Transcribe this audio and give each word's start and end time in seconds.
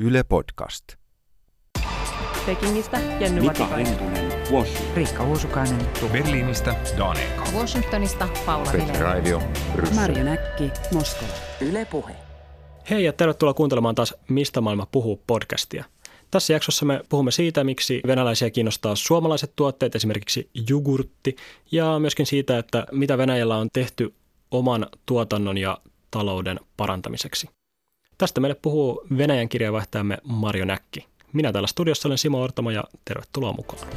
Yle 0.00 0.22
Podcast. 0.22 0.84
Pekingistä 2.46 3.00
Jenny 3.20 3.40
Mika 3.40 3.46
Matikainen. 3.46 3.86
Hentunen, 3.86 4.52
Washington. 4.52 4.96
Riikka 4.96 5.24
Uusukainen, 5.24 5.86
Berliinistä 6.12 6.74
Danek. 6.98 7.52
Washingtonista 7.54 8.28
Paula 8.46 8.72
Vilén. 8.72 9.00
Radio 9.00 9.42
Marjo 9.94 10.24
Näkki, 10.24 10.70
Moskova. 10.94 11.32
Yle 11.60 11.84
Puhe. 11.84 12.12
Hei 12.90 13.04
ja 13.04 13.12
tervetuloa 13.12 13.54
kuuntelemaan 13.54 13.94
taas 13.94 14.14
Mistä 14.28 14.60
maailma 14.60 14.86
puhuu 14.92 15.22
podcastia. 15.26 15.84
Tässä 16.30 16.52
jaksossa 16.52 16.84
me 16.84 17.00
puhumme 17.08 17.30
siitä, 17.30 17.64
miksi 17.64 18.00
venäläisiä 18.06 18.50
kiinnostaa 18.50 18.96
suomalaiset 18.96 19.52
tuotteet, 19.56 19.96
esimerkiksi 19.96 20.50
jogurtti, 20.68 21.36
ja 21.72 21.98
myöskin 21.98 22.26
siitä, 22.26 22.58
että 22.58 22.86
mitä 22.92 23.18
Venäjällä 23.18 23.56
on 23.56 23.68
tehty 23.72 24.14
oman 24.50 24.86
tuotannon 25.06 25.58
ja 25.58 25.78
talouden 26.10 26.60
parantamiseksi. 26.76 27.57
Tästä 28.18 28.40
meille 28.40 28.56
puhuu 28.62 29.06
Venäjän 29.18 29.48
kirjeenvaihtajamme 29.48 30.18
Marjo 30.24 30.64
Näkki. 30.64 31.06
Minä 31.32 31.52
täällä 31.52 31.66
studiossa 31.66 32.08
olen 32.08 32.18
Simo 32.18 32.42
Ortamo 32.42 32.70
ja 32.70 32.84
tervetuloa 33.04 33.52
mukaan. 33.52 33.88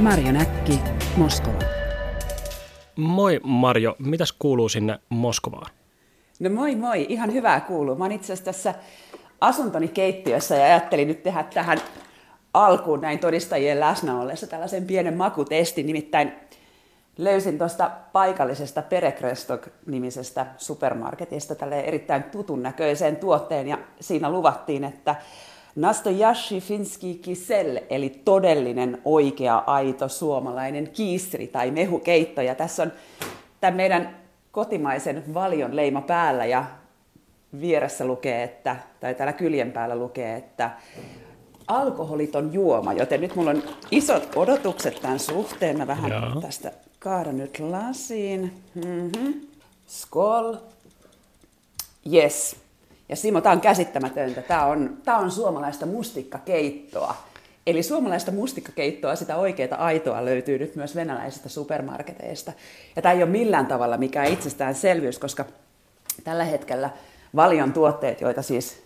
Marjo 0.00 0.32
Näkki, 0.32 0.80
Moskova. 1.16 1.58
Moi 2.96 3.40
Marjo, 3.42 3.96
mitäs 3.98 4.32
kuuluu 4.32 4.68
sinne 4.68 4.98
Moskovaan? 5.08 5.70
No 6.40 6.50
moi 6.50 6.76
moi, 6.76 7.06
ihan 7.08 7.32
hyvää 7.32 7.60
kuuluu. 7.60 7.96
Mä 7.96 8.04
oon 8.04 8.12
itse 8.12 8.32
asiassa 8.32 8.44
tässä 8.44 8.74
asuntoni 9.40 9.88
keittiössä 9.88 10.56
ja 10.56 10.64
ajattelin 10.64 11.08
nyt 11.08 11.22
tehdä 11.22 11.42
tähän 11.42 11.78
alkuun 12.54 13.00
näin 13.00 13.18
todistajien 13.18 13.80
läsnä 13.80 14.20
ollessa 14.20 14.46
tällaisen 14.46 14.86
pienen 14.86 15.16
makutestin. 15.16 15.86
Nimittäin 15.86 16.32
löysin 17.18 17.58
tuosta 17.58 17.90
paikallisesta 18.12 18.82
Perekrestok-nimisestä 18.82 20.46
supermarketista 20.56 21.54
tälle 21.54 21.80
erittäin 21.80 22.22
tutun 22.22 22.62
näköiseen 22.62 23.16
tuotteen 23.16 23.68
ja 23.68 23.78
siinä 24.00 24.30
luvattiin, 24.30 24.84
että 24.84 25.16
Nastoyashi 25.76 26.60
Finski 26.60 27.14
Kisel, 27.14 27.80
eli 27.90 28.08
todellinen, 28.24 28.98
oikea, 29.04 29.62
aito 29.66 30.08
suomalainen 30.08 30.88
kiistri 30.88 31.46
tai 31.46 31.70
mehukeitto. 31.70 32.40
Ja 32.42 32.54
tässä 32.54 32.82
on 32.82 32.92
tämän 33.60 33.76
meidän 33.76 34.16
kotimaisen 34.50 35.34
valion 35.34 35.76
leima 35.76 36.00
päällä 36.00 36.44
ja 36.44 36.64
vieressä 37.60 38.04
lukee, 38.04 38.42
että, 38.42 38.76
tai 39.00 39.14
täällä 39.14 39.32
kyljen 39.32 39.72
päällä 39.72 39.96
lukee, 39.96 40.36
että 40.36 40.70
alkoholiton 41.66 42.52
juoma, 42.52 42.92
joten 42.92 43.20
nyt 43.20 43.34
mulla 43.34 43.50
on 43.50 43.62
isot 43.90 44.28
odotukset 44.36 45.00
tämän 45.02 45.18
suhteen. 45.18 45.78
Mä 45.78 45.86
vähän 45.86 46.10
Joo. 46.10 46.40
tästä 46.40 46.72
kaadan 47.02 47.36
nyt 47.36 47.58
lasiin. 47.58 48.62
Mm-hmm. 48.74 49.34
Skol. 49.86 50.54
Yes. 52.12 52.56
Ja 53.08 53.16
Simo, 53.16 53.40
tämä 53.40 53.52
on 53.52 53.60
käsittämätöntä. 53.60 54.42
Tämä 54.42 54.66
on, 54.66 54.98
tämä 55.04 55.18
on 55.18 55.30
suomalaista 55.30 55.86
mustikkakeittoa. 55.86 57.14
Eli 57.66 57.82
suomalaista 57.82 58.32
mustikkakeittoa, 58.32 59.16
sitä 59.16 59.36
oikeaa 59.36 59.84
aitoa 59.84 60.24
löytyy 60.24 60.58
nyt 60.58 60.76
myös 60.76 60.96
venäläisistä 60.96 61.48
supermarketeista. 61.48 62.52
Ja 62.96 63.02
tämä 63.02 63.12
ei 63.12 63.22
ole 63.22 63.30
millään 63.30 63.66
tavalla 63.66 63.96
mikään 63.96 64.26
itsestäänselvyys, 64.26 65.18
koska 65.18 65.44
tällä 66.24 66.44
hetkellä 66.44 66.90
valion 67.36 67.72
tuotteet, 67.72 68.20
joita 68.20 68.42
siis 68.42 68.82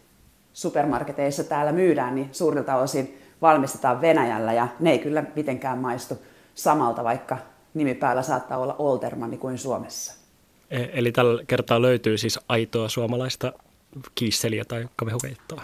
supermarketeissa 0.53 1.45
täällä 1.45 1.73
myydään, 1.73 2.15
niin 2.15 2.29
suurilta 2.33 2.77
osin 2.77 3.23
valmistetaan 3.43 4.01
Venäjällä 4.01 4.53
ja 4.53 4.69
ne 4.81 4.91
ei 4.91 4.99
kyllä 4.99 5.25
mitenkään 5.35 5.79
maistu 5.79 6.19
samalta, 6.55 7.05
vaikka 7.05 7.39
nimi 7.77 7.95
päällä 7.95 8.23
saattaa 8.23 8.59
olla 8.59 8.77
Oltermanni 8.79 9.37
kuin 9.37 9.59
Suomessa. 9.59 10.15
E- 10.71 10.87
Eli 10.93 11.13
tällä 11.13 11.43
kertaa 11.47 11.83
löytyy 11.83 12.19
siis 12.19 12.41
aitoa 12.49 12.89
suomalaista 12.89 13.53
kiisseliä 14.15 14.65
tai 14.65 14.89
kamehukeittoa. 14.97 15.63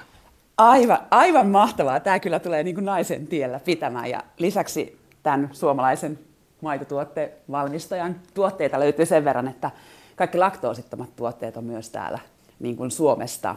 Aivan, 0.59 0.99
aivan 1.11 1.47
mahtavaa. 1.47 2.01
Tämä 2.01 2.21
kyllä 2.21 2.39
tulee 2.39 2.63
niin 2.63 2.75
kuin 2.75 2.85
naisen 2.85 3.27
tiellä 3.27 3.61
pitämään. 3.61 4.11
Ja 4.11 4.23
lisäksi 4.39 4.99
tämän 5.23 5.49
suomalaisen 5.53 6.19
maitotuotteen 6.61 7.31
valmistajan 7.51 8.17
tuotteita 8.35 8.81
löytyy 8.81 9.07
sen 9.07 9.25
verran, 9.25 9.49
että 9.49 9.71
kaikki 10.17 10.39
laktoosittomat 10.39 11.17
tuotteet 11.17 11.57
on 11.57 11.65
myös 11.65 11.91
täällä 11.91 12.19
niin 12.61 12.77
kuin 12.77 12.91
Suomesta. 12.91 13.57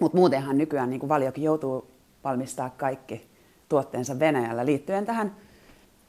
Mutta 0.00 0.18
muutenhan 0.18 0.58
nykyään 0.58 0.90
niin 0.90 1.00
kuin 1.00 1.08
valiokin 1.08 1.44
joutuu 1.44 1.90
valmistaa 2.24 2.70
kaikki 2.76 3.26
tuotteensa 3.68 4.18
Venäjällä 4.18 4.66
liittyen 4.66 5.06
tähän 5.06 5.36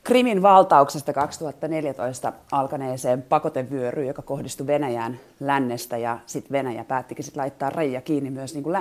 Krimin 0.07 0.41
valtauksesta 0.41 1.13
2014 1.13 2.33
alkaneeseen 2.51 3.21
pakotevyöryyn, 3.21 4.07
joka 4.07 4.21
kohdistui 4.21 4.67
Venäjään 4.67 5.19
lännestä 5.39 5.97
ja 5.97 6.19
sitten 6.25 6.51
Venäjä 6.51 6.83
päättikin 6.83 7.25
sit 7.25 7.35
laittaa 7.35 7.69
rajoja 7.69 8.01
kiinni 8.01 8.29
myös 8.29 8.53
niin 8.53 8.63
kuin 8.63 8.73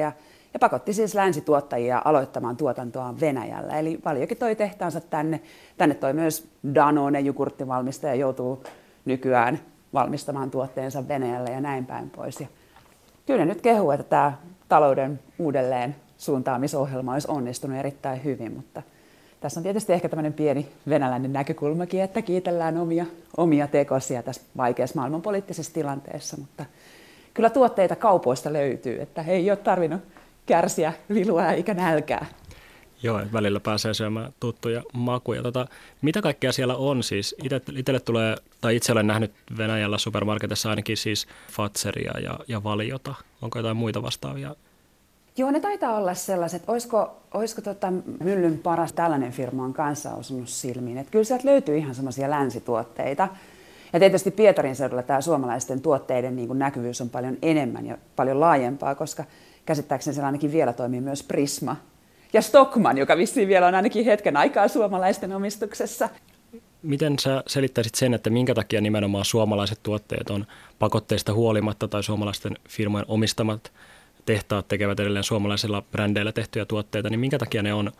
ja, 0.00 0.12
ja 0.54 0.58
pakotti 0.60 0.92
siis 0.92 1.14
länsituottajia 1.14 2.02
aloittamaan 2.04 2.56
tuotantoaan 2.56 3.20
Venäjällä. 3.20 3.78
Eli 3.78 4.00
valiokin 4.04 4.36
toi 4.36 4.56
tehtaansa 4.56 5.00
tänne. 5.00 5.40
Tänne 5.78 5.94
toi 5.94 6.12
myös 6.12 6.48
Danone, 6.74 7.20
jogurttivalmistaja, 7.20 8.14
joutuu 8.14 8.62
nykyään 9.04 9.58
valmistamaan 9.94 10.50
tuotteensa 10.50 11.08
Venäjällä 11.08 11.50
ja 11.50 11.60
näin 11.60 11.86
päin 11.86 12.10
pois. 12.10 12.40
Ja 12.40 12.46
kyllä 13.26 13.44
nyt 13.44 13.60
kehuu, 13.60 13.90
että 13.90 14.04
tämä 14.04 14.32
talouden 14.68 15.20
uudelleen 15.38 15.96
suuntaamisohjelma 16.16 17.12
olisi 17.12 17.30
onnistunut 17.30 17.78
erittäin 17.78 18.24
hyvin, 18.24 18.52
mutta 18.52 18.82
tässä 19.44 19.60
on 19.60 19.64
tietysti 19.64 19.92
ehkä 19.92 20.08
tämmöinen 20.08 20.32
pieni 20.32 20.68
venäläinen 20.88 21.32
näkökulmakin, 21.32 22.02
että 22.02 22.22
kiitellään 22.22 22.76
omia, 22.76 23.06
omia 23.36 23.66
tekosia 23.66 24.22
tässä 24.22 24.42
vaikeassa 24.56 24.98
maailmanpoliittisessa 24.98 25.74
tilanteessa, 25.74 26.36
mutta 26.36 26.64
kyllä 27.34 27.50
tuotteita 27.50 27.96
kaupoista 27.96 28.52
löytyy, 28.52 29.02
että 29.02 29.22
ei 29.22 29.50
ole 29.50 29.56
tarvinnut 29.56 30.00
kärsiä 30.46 30.92
vilua 31.14 31.52
eikä 31.52 31.74
nälkää. 31.74 32.26
Joo, 33.02 33.20
välillä 33.32 33.60
pääsee 33.60 33.94
syömään 33.94 34.32
tuttuja 34.40 34.82
makuja. 34.92 35.42
Tota, 35.42 35.66
mitä 36.02 36.22
kaikkea 36.22 36.52
siellä 36.52 36.76
on 36.76 37.02
siis? 37.02 37.34
Ite, 37.44 37.60
itelle 37.76 38.00
tulee, 38.00 38.36
tai 38.60 38.76
itse 38.76 38.92
olen 38.92 39.06
nähnyt 39.06 39.32
Venäjällä 39.56 39.98
supermarketissa 39.98 40.70
ainakin 40.70 40.96
siis 40.96 41.26
Fatseria 41.52 42.20
ja, 42.20 42.38
ja 42.48 42.64
Valiota. 42.64 43.14
Onko 43.42 43.58
jotain 43.58 43.76
muita 43.76 44.02
vastaavia? 44.02 44.56
Joo, 45.38 45.50
ne 45.50 45.60
taitaa 45.60 45.96
olla 45.96 46.14
sellaiset. 46.14 46.62
Olisiko, 46.66 47.22
olisiko 47.34 47.62
tota 47.62 47.92
Myllyn 48.20 48.58
paras 48.58 48.92
tällainen 48.92 49.32
firma 49.32 49.64
on 49.64 49.72
kanssa 49.72 50.10
osunut 50.14 50.48
silmiin. 50.48 50.98
Että 50.98 51.10
kyllä 51.10 51.24
sieltä 51.24 51.48
löytyy 51.48 51.76
ihan 51.76 51.94
semmoisia 51.94 52.30
länsituotteita. 52.30 53.28
Ja 53.92 53.98
tietysti 53.98 54.30
Pietarin 54.30 54.76
seudulla 54.76 55.02
tämä 55.02 55.20
suomalaisten 55.20 55.80
tuotteiden 55.80 56.36
niin 56.36 56.58
näkyvyys 56.58 57.00
on 57.00 57.10
paljon 57.10 57.36
enemmän 57.42 57.86
ja 57.86 57.98
paljon 58.16 58.40
laajempaa, 58.40 58.94
koska 58.94 59.24
käsittääkseni 59.66 60.14
siellä 60.14 60.26
ainakin 60.26 60.52
vielä 60.52 60.72
toimii 60.72 61.00
myös 61.00 61.22
Prisma. 61.22 61.76
Ja 62.32 62.42
Stockman, 62.42 62.98
joka 62.98 63.16
vissiin 63.16 63.48
vielä 63.48 63.66
on 63.66 63.74
ainakin 63.74 64.04
hetken 64.04 64.36
aikaa 64.36 64.68
suomalaisten 64.68 65.32
omistuksessa. 65.32 66.08
Miten 66.82 67.18
sä 67.18 67.42
selittäisit 67.46 67.94
sen, 67.94 68.14
että 68.14 68.30
minkä 68.30 68.54
takia 68.54 68.80
nimenomaan 68.80 69.24
suomalaiset 69.24 69.78
tuotteet 69.82 70.30
on 70.30 70.46
pakotteista 70.78 71.34
huolimatta 71.34 71.88
tai 71.88 72.02
suomalaisten 72.02 72.56
firmojen 72.68 73.06
omistamat 73.08 73.72
tehtaat 74.26 74.68
tekevät 74.68 75.00
edelleen 75.00 75.24
suomalaisilla 75.24 75.82
brändeillä 75.82 76.32
tehtyjä 76.32 76.64
tuotteita, 76.64 77.10
niin 77.10 77.20
minkä 77.20 77.38
takia 77.38 77.62
ne 77.62 77.74
on 77.74 77.92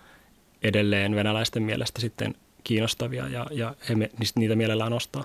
edelleen 0.62 1.15
venäläisten 1.15 1.62
mielestä 1.62 2.01
sitten 2.01 2.35
kiinnostavia 2.65 3.29
ja, 3.29 3.47
ja 3.51 3.75
he 3.89 3.95
me- 3.95 4.11
niitä 4.37 4.57
mielellään 4.57 4.93
ostaa? 4.93 5.25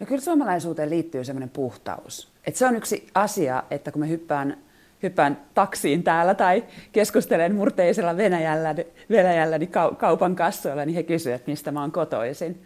No 0.00 0.06
kyllä 0.06 0.20
suomalaisuuteen 0.20 0.90
liittyy 0.90 1.24
semmoinen 1.24 1.50
puhtaus. 1.50 2.32
Et 2.46 2.56
se 2.56 2.66
on 2.66 2.76
yksi 2.76 3.06
asia, 3.14 3.62
että 3.70 3.92
kun 3.92 4.00
mä 4.00 4.06
hyppään, 4.06 4.58
hyppään 5.02 5.40
taksiin 5.54 6.02
täällä 6.02 6.34
tai 6.34 6.64
keskustelen 6.92 7.54
murteisella 7.54 8.16
Venäjällä, 8.16 8.74
Venäjällä 9.10 9.58
niin 9.58 9.70
kau- 9.70 9.94
kaupan 9.94 10.36
kassoilla, 10.36 10.84
niin 10.84 10.94
he 10.94 11.02
kysyvät, 11.02 11.36
että 11.36 11.50
mistä 11.50 11.72
mä 11.72 11.80
oon 11.80 11.92
kotoisin. 11.92 12.62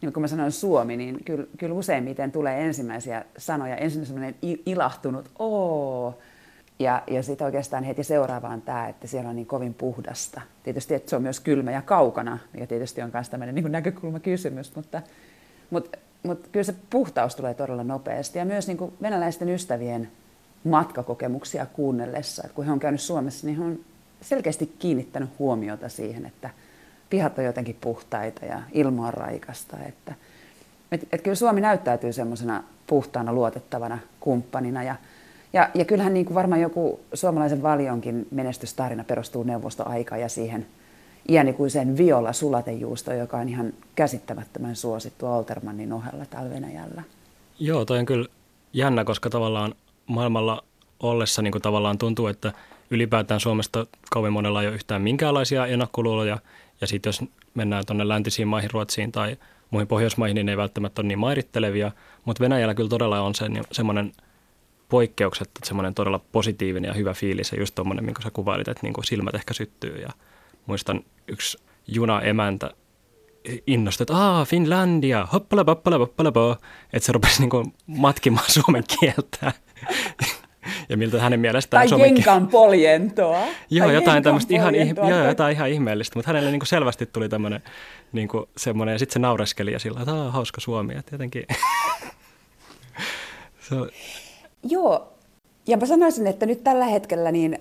Niin 0.00 0.12
kun 0.12 0.20
mä 0.22 0.26
sanon 0.26 0.52
Suomi, 0.52 0.96
niin 0.96 1.24
kyllä, 1.24 1.46
kyllä 1.58 1.74
useimmiten 1.74 2.32
tulee 2.32 2.64
ensimmäisiä 2.64 3.24
sanoja. 3.38 3.76
Ensin 3.76 4.06
semmoinen 4.06 4.34
ilahtunut, 4.66 5.30
oo, 5.38 6.18
ja, 6.78 7.02
ja 7.06 7.22
sitten 7.22 7.44
oikeastaan 7.44 7.84
heti 7.84 8.04
seuraavaan 8.04 8.62
tämä, 8.62 8.88
että 8.88 9.06
siellä 9.06 9.30
on 9.30 9.36
niin 9.36 9.46
kovin 9.46 9.74
puhdasta. 9.74 10.40
Tietysti, 10.62 10.94
että 10.94 11.10
se 11.10 11.16
on 11.16 11.22
myös 11.22 11.40
kylmä 11.40 11.70
ja 11.70 11.82
kaukana, 11.82 12.38
mikä 12.52 12.66
tietysti 12.66 13.02
on 13.02 13.10
myös 13.12 13.28
tämmöinen 13.28 13.54
niin 13.54 13.72
näkökulmakysymys, 13.72 14.76
mutta, 14.76 15.02
mutta, 15.70 15.98
mutta 16.22 16.48
kyllä 16.52 16.64
se 16.64 16.74
puhtaus 16.90 17.36
tulee 17.36 17.54
todella 17.54 17.84
nopeasti. 17.84 18.38
Ja 18.38 18.44
myös 18.44 18.66
niin 18.66 18.76
kuin 18.76 18.92
venäläisten 19.02 19.48
ystävien 19.48 20.10
matkakokemuksia 20.64 21.66
kuunnellessa, 21.66 22.42
että 22.44 22.54
kun 22.54 22.64
he 22.64 22.72
on 22.72 22.80
käynyt 22.80 23.00
Suomessa, 23.00 23.46
niin 23.46 23.58
he 23.58 23.64
on 23.64 23.78
selkeästi 24.20 24.74
kiinnittänyt 24.78 25.30
huomiota 25.38 25.88
siihen, 25.88 26.26
että 26.26 26.50
pihat 27.10 27.38
on 27.38 27.44
jotenkin 27.44 27.76
puhtaita 27.80 28.44
ja 28.44 28.62
ilma 28.72 29.06
on 29.06 29.14
raikasta. 29.14 29.76
Että, 29.86 30.14
et, 30.92 31.08
et 31.12 31.22
kyllä 31.22 31.34
Suomi 31.34 31.60
näyttäytyy 31.60 32.12
semmoisena 32.12 32.64
puhtaana, 32.86 33.32
luotettavana 33.32 33.98
kumppanina 34.20 34.82
ja 34.82 34.96
ja, 35.52 35.70
ja 35.74 35.84
kyllähän 35.84 36.14
niin 36.14 36.26
kuin 36.26 36.34
varmaan 36.34 36.60
joku 36.60 37.00
suomalaisen 37.14 37.62
valionkin 37.62 38.26
menestystarina 38.30 39.04
perustuu 39.04 39.42
neuvostoaikaan 39.42 40.20
ja 40.20 40.28
siihen 40.28 40.66
iänikuiseen 41.28 41.96
viola 41.96 42.32
sulatejuustoon, 42.32 43.18
joka 43.18 43.36
on 43.36 43.48
ihan 43.48 43.72
käsittämättömän 43.94 44.76
suosittu 44.76 45.26
Altermannin 45.26 45.92
ohella 45.92 46.26
täällä 46.26 46.50
Venäjällä. 46.50 47.02
Joo, 47.58 47.84
toi 47.84 47.98
on 47.98 48.06
kyllä 48.06 48.28
jännä, 48.72 49.04
koska 49.04 49.30
tavallaan 49.30 49.74
maailmalla 50.06 50.64
ollessa 51.00 51.42
niin 51.42 51.52
kuin 51.52 51.62
tavallaan 51.62 51.98
tuntuu, 51.98 52.26
että 52.26 52.52
ylipäätään 52.90 53.40
Suomesta 53.40 53.86
kauan 54.10 54.32
monella 54.32 54.62
ei 54.62 54.68
ole 54.68 54.74
yhtään 54.74 55.02
minkäänlaisia 55.02 55.66
ennakkoluuloja. 55.66 56.38
Ja 56.80 56.86
sitten 56.86 57.08
jos 57.08 57.24
mennään 57.54 57.86
tuonne 57.86 58.08
läntisiin 58.08 58.48
maihin, 58.48 58.70
Ruotsiin 58.70 59.12
tai 59.12 59.36
muihin 59.70 59.88
Pohjoismaihin, 59.88 60.34
niin 60.34 60.46
ne 60.46 60.52
ei 60.52 60.56
välttämättä 60.56 61.02
ole 61.02 61.08
niin 61.08 61.18
mairittelevia. 61.18 61.92
Mutta 62.24 62.40
Venäjällä 62.40 62.74
kyllä 62.74 62.88
todella 62.88 63.20
on 63.20 63.34
se, 63.34 63.44
semmoinen 63.72 64.12
poikkeukset, 64.88 65.48
että 65.48 65.66
semmoinen 65.66 65.94
todella 65.94 66.20
positiivinen 66.32 66.88
ja 66.88 66.94
hyvä 66.94 67.14
fiilis 67.14 67.52
ja 67.52 67.58
just 67.58 67.74
tuommoinen, 67.74 68.04
minkä 68.04 68.22
sä 68.22 68.30
kuvailit, 68.30 68.68
että 68.68 68.82
niin 68.82 68.94
kuin 68.94 69.04
silmät 69.04 69.34
ehkä 69.34 69.54
syttyy 69.54 69.96
ja 69.96 70.08
muistan 70.66 71.00
yksi 71.28 71.58
juna-emäntä 71.86 72.70
innostui, 73.66 74.04
että 74.04 74.16
aah, 74.16 74.46
Finlandia, 74.46 75.28
hoppala, 75.32 75.64
hoppala, 75.68 75.98
hoppala, 75.98 76.58
että 76.92 77.06
se 77.06 77.12
rupesi 77.12 77.40
niin 77.40 77.50
kuin 77.50 77.74
matkimaan 77.86 78.50
suomen 78.62 78.84
kieltä. 79.00 79.52
ja 80.88 80.96
miltä 80.96 81.20
hänen 81.20 81.40
mielestään 81.40 81.80
tai 81.80 81.88
suomen 81.88 82.16
jenkan 82.16 82.48
poljentoa. 82.48 83.46
joo, 83.70 83.86
tai 83.86 83.94
jotain 83.94 84.22
tämmöistä 84.22 84.54
ihan, 84.54 84.74
poljentoa. 84.74 85.10
joo, 85.10 85.24
jotain 85.24 85.56
ihan 85.56 85.68
ihmeellistä, 85.68 86.18
mutta 86.18 86.28
hänelle 86.28 86.50
niin 86.50 86.60
kuin 86.60 86.68
selvästi 86.68 87.06
tuli 87.06 87.28
tämmöinen 87.28 87.62
niin 88.12 88.28
semmoinen, 88.56 88.92
ja 88.92 88.98
sitten 88.98 89.12
se 89.12 89.18
naureskeli 89.18 89.72
ja 89.72 89.78
sillä 89.78 90.00
että 90.00 90.12
hauska 90.12 90.60
Suomi, 90.60 90.94
että 90.94 91.14
jotenkin... 91.14 91.46
se 93.68 93.74
on... 93.74 93.90
Joo, 94.62 95.12
ja 95.66 95.76
mä 95.76 95.86
sanoisin, 95.86 96.26
että 96.26 96.46
nyt 96.46 96.64
tällä 96.64 96.84
hetkellä 96.84 97.32
niin, 97.32 97.58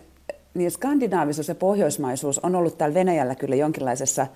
niin 0.53 0.71
skandinaavisuus 0.71 1.47
ja 1.47 1.55
pohjoismaisuus 1.55 2.39
on 2.39 2.55
ollut 2.55 2.77
täällä 2.77 2.93
Venäjällä 2.93 3.35
kyllä 3.35 3.55
jonkinlaisessa 3.55 4.27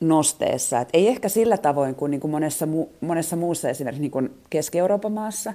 nosteessa. 0.00 0.80
Et 0.80 0.88
ei 0.92 1.08
ehkä 1.08 1.28
sillä 1.28 1.56
tavoin 1.56 1.94
kuin, 1.94 2.10
niin 2.10 2.20
kuin 2.20 2.30
monessa, 2.30 2.66
mu- 2.66 2.88
monessa 3.00 3.36
muussa 3.36 3.68
esimerkiksi 3.68 4.00
niin 4.00 4.10
kuin 4.10 4.34
Keski-Euroopan 4.50 5.12
maassa, 5.12 5.54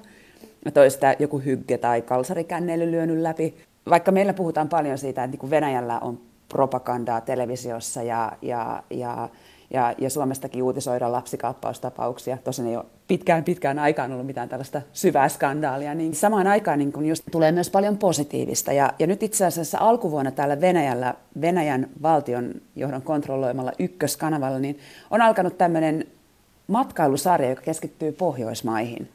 toista 0.73 1.13
joku 1.19 1.39
hygge 1.39 1.77
tai 1.77 2.01
kalsarikänneily 2.01 2.91
lyönyt 2.91 3.17
läpi. 3.17 3.55
Vaikka 3.89 4.11
meillä 4.11 4.33
puhutaan 4.33 4.69
paljon 4.69 4.97
siitä, 4.97 5.23
että 5.23 5.31
niin 5.31 5.39
kuin 5.39 5.49
Venäjällä 5.49 5.99
on 5.99 6.19
propagandaa 6.49 7.21
televisiossa 7.21 8.03
ja, 8.03 8.31
ja, 8.41 8.83
ja 8.89 9.29
ja, 9.73 9.93
ja 9.97 10.09
Suomestakin 10.09 10.63
uutisoidaan 10.63 11.11
lapsikaappaustapauksia. 11.11 12.37
Tosin 12.43 12.67
ei 12.67 12.77
ole 12.77 12.85
pitkään 13.07 13.43
pitkään 13.43 13.79
aikaan 13.79 14.11
ollut 14.11 14.25
mitään 14.25 14.49
tällaista 14.49 14.81
syvää 14.93 15.29
skandaalia. 15.29 15.93
Niin 15.95 16.15
samaan 16.15 16.47
aikaan 16.47 16.79
niin 16.79 16.91
kun 16.91 17.05
just 17.05 17.23
tulee 17.31 17.51
myös 17.51 17.69
paljon 17.69 17.97
positiivista. 17.97 18.73
Ja, 18.73 18.93
ja 18.99 19.07
nyt 19.07 19.23
itse 19.23 19.45
asiassa 19.45 19.77
alkuvuonna 19.81 20.31
täällä 20.31 20.61
Venäjällä, 20.61 21.13
Venäjän 21.41 21.89
valtion 22.01 22.53
johdon 22.75 23.01
kontrolloimalla 23.01 23.71
ykköskanavalla, 23.79 24.59
niin 24.59 24.79
on 25.11 25.21
alkanut 25.21 25.57
tämmöinen 25.57 26.07
matkailusarja, 26.67 27.49
joka 27.49 27.61
keskittyy 27.61 28.11
Pohjoismaihin. 28.11 29.09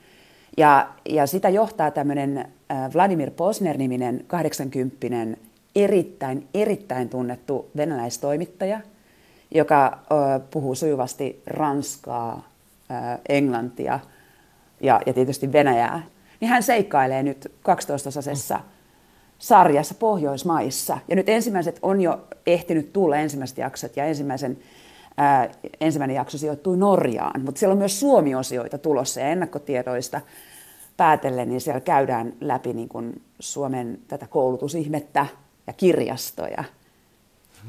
Ja, 0.57 0.89
ja 1.09 1.27
sitä 1.27 1.49
johtaa 1.49 1.91
tämmöinen 1.91 2.49
Vladimir 2.95 3.31
Posner-niminen 3.31 4.25
80 4.27 4.97
erittäin, 5.77 6.47
erittäin 6.55 7.09
tunnettu 7.09 7.71
venäläistoimittaja– 7.77 8.81
joka 9.51 9.99
puhuu 10.51 10.75
sujuvasti 10.75 11.43
ranskaa, 11.47 12.49
englantia 13.29 14.01
ja, 14.81 15.01
ja 15.07 15.13
tietysti 15.13 15.53
venäjää, 15.53 16.03
niin 16.41 16.49
hän 16.49 16.63
seikkailee 16.63 17.23
nyt 17.23 17.53
12-osaisessa 17.69 18.61
sarjassa 19.39 19.95
Pohjoismaissa. 19.95 20.99
Ja 21.09 21.17
nyt 21.17 21.29
ensimmäiset 21.29 21.79
on 21.83 22.01
jo 22.01 22.21
ehtinyt 22.47 22.93
tulla 22.93 23.17
ensimmäiset 23.17 23.59
jaksot 23.59 23.97
ja 23.97 24.05
ensimmäisen, 24.05 24.59
ää, 25.17 25.51
ensimmäinen 25.81 26.15
jakso 26.15 26.39
sijoittui 26.39 26.77
Norjaan, 26.77 27.45
mutta 27.45 27.59
siellä 27.59 27.73
on 27.73 27.79
myös 27.79 28.01
Suomi-osioita 28.01 28.79
tulossa 28.79 29.21
ja 29.21 29.29
ennakkotiedoista 29.29 30.21
päätellen, 30.97 31.49
niin 31.49 31.61
siellä 31.61 31.81
käydään 31.81 32.33
läpi 32.41 32.73
niin 32.73 32.89
kuin 32.89 33.23
Suomen 33.41 33.99
tätä 34.09 34.27
koulutusihmettä 34.27 35.27
ja 35.67 35.73
kirjastoja– 35.73 36.65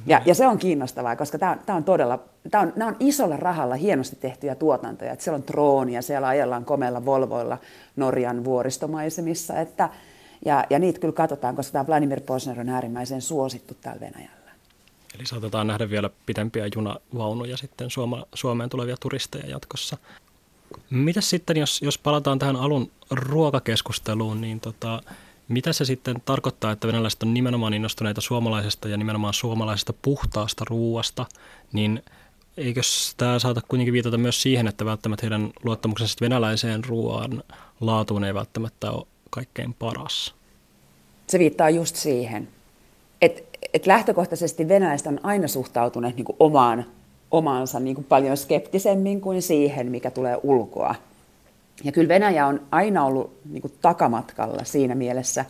ja, 0.05 0.21
ja 0.25 0.35
se 0.35 0.47
on 0.47 0.57
kiinnostavaa, 0.57 1.15
koska 1.15 1.37
tämä 1.37 1.51
on, 1.51 1.59
tämä 1.65 1.77
on 1.77 1.83
todella, 1.83 2.19
tämä 2.51 2.61
on, 2.61 2.73
nämä 2.75 2.89
on 2.89 2.97
isolla 2.99 3.37
rahalla 3.37 3.75
hienosti 3.75 4.15
tehtyjä 4.15 4.55
tuotantoja. 4.55 5.11
Että 5.11 5.23
siellä 5.23 5.37
on 5.37 5.47
droonia, 5.47 6.01
siellä 6.01 6.27
ajellaan 6.27 6.65
komeilla 6.65 7.05
Volvoilla 7.05 7.57
Norjan 7.95 8.43
vuoristomaisemissa. 8.43 9.59
Että, 9.59 9.89
ja, 10.45 10.65
ja 10.69 10.79
niitä 10.79 10.99
kyllä 10.99 11.13
katsotaan, 11.13 11.55
koska 11.55 11.71
tämä 11.71 11.87
Vladimir 11.87 12.21
Posner 12.21 12.59
on 12.59 12.69
äärimmäisen 12.69 13.21
suosittu 13.21 13.73
täällä 13.81 13.99
Venäjällä. 13.99 14.51
Eli 15.15 15.25
saatetaan 15.25 15.67
nähdä 15.67 15.89
vielä 15.89 16.09
pitempiä 16.25 16.69
junavaunuja 16.75 17.57
sitten 17.57 17.89
Suoma, 17.89 18.25
Suomeen 18.33 18.69
tulevia 18.69 18.95
turisteja 18.99 19.49
jatkossa. 19.49 19.97
Mitäs 20.89 21.29
sitten, 21.29 21.57
jos, 21.57 21.81
jos 21.81 21.97
palataan 21.97 22.39
tähän 22.39 22.55
alun 22.55 22.91
ruokakeskusteluun, 23.11 24.41
niin 24.41 24.59
tota, 24.59 25.03
mitä 25.51 25.73
se 25.73 25.85
sitten 25.85 26.21
tarkoittaa, 26.25 26.71
että 26.71 26.87
venäläiset 26.87 27.23
on 27.23 27.33
nimenomaan 27.33 27.73
innostuneita 27.73 28.21
suomalaisesta 28.21 28.87
ja 28.87 28.97
nimenomaan 28.97 29.33
suomalaisesta 29.33 29.93
puhtaasta 30.01 30.65
ruuasta, 30.69 31.25
niin 31.73 32.03
eikö 32.57 32.81
tämä 33.17 33.39
saata 33.39 33.61
kuitenkin 33.67 33.93
viitata 33.93 34.17
myös 34.17 34.41
siihen, 34.41 34.67
että 34.67 34.85
välttämättä 34.85 35.25
heidän 35.25 35.51
luottamuksensa 35.63 36.17
venäläiseen 36.21 36.85
ruoan 36.85 37.43
laatuun 37.81 38.23
ei 38.23 38.33
välttämättä 38.33 38.91
ole 38.91 39.07
kaikkein 39.29 39.73
paras? 39.73 40.35
Se 41.27 41.39
viittaa 41.39 41.69
just 41.69 41.95
siihen, 41.95 42.47
että 43.21 43.41
et 43.73 43.87
lähtökohtaisesti 43.87 44.67
venäläiset 44.67 45.07
on 45.07 45.19
aina 45.23 45.47
suhtautuneet 45.47 46.15
niin 46.15 46.25
omaan, 46.39 46.85
omaansa 47.31 47.79
niin 47.79 47.95
kuin 47.95 48.05
paljon 48.05 48.37
skeptisemmin 48.37 49.21
kuin 49.21 49.41
siihen, 49.41 49.91
mikä 49.91 50.11
tulee 50.11 50.37
ulkoa. 50.43 50.95
Ja 51.83 51.91
kyllä 51.91 52.07
Venäjä 52.07 52.47
on 52.47 52.61
aina 52.71 53.05
ollut 53.05 53.33
niin 53.49 53.61
kuin 53.61 53.73
takamatkalla 53.81 54.63
siinä 54.63 54.95
mielessä 54.95 55.45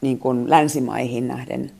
niin 0.00 0.18
kuin 0.18 0.50
länsimaihin 0.50 1.28
nähden, 1.28 1.70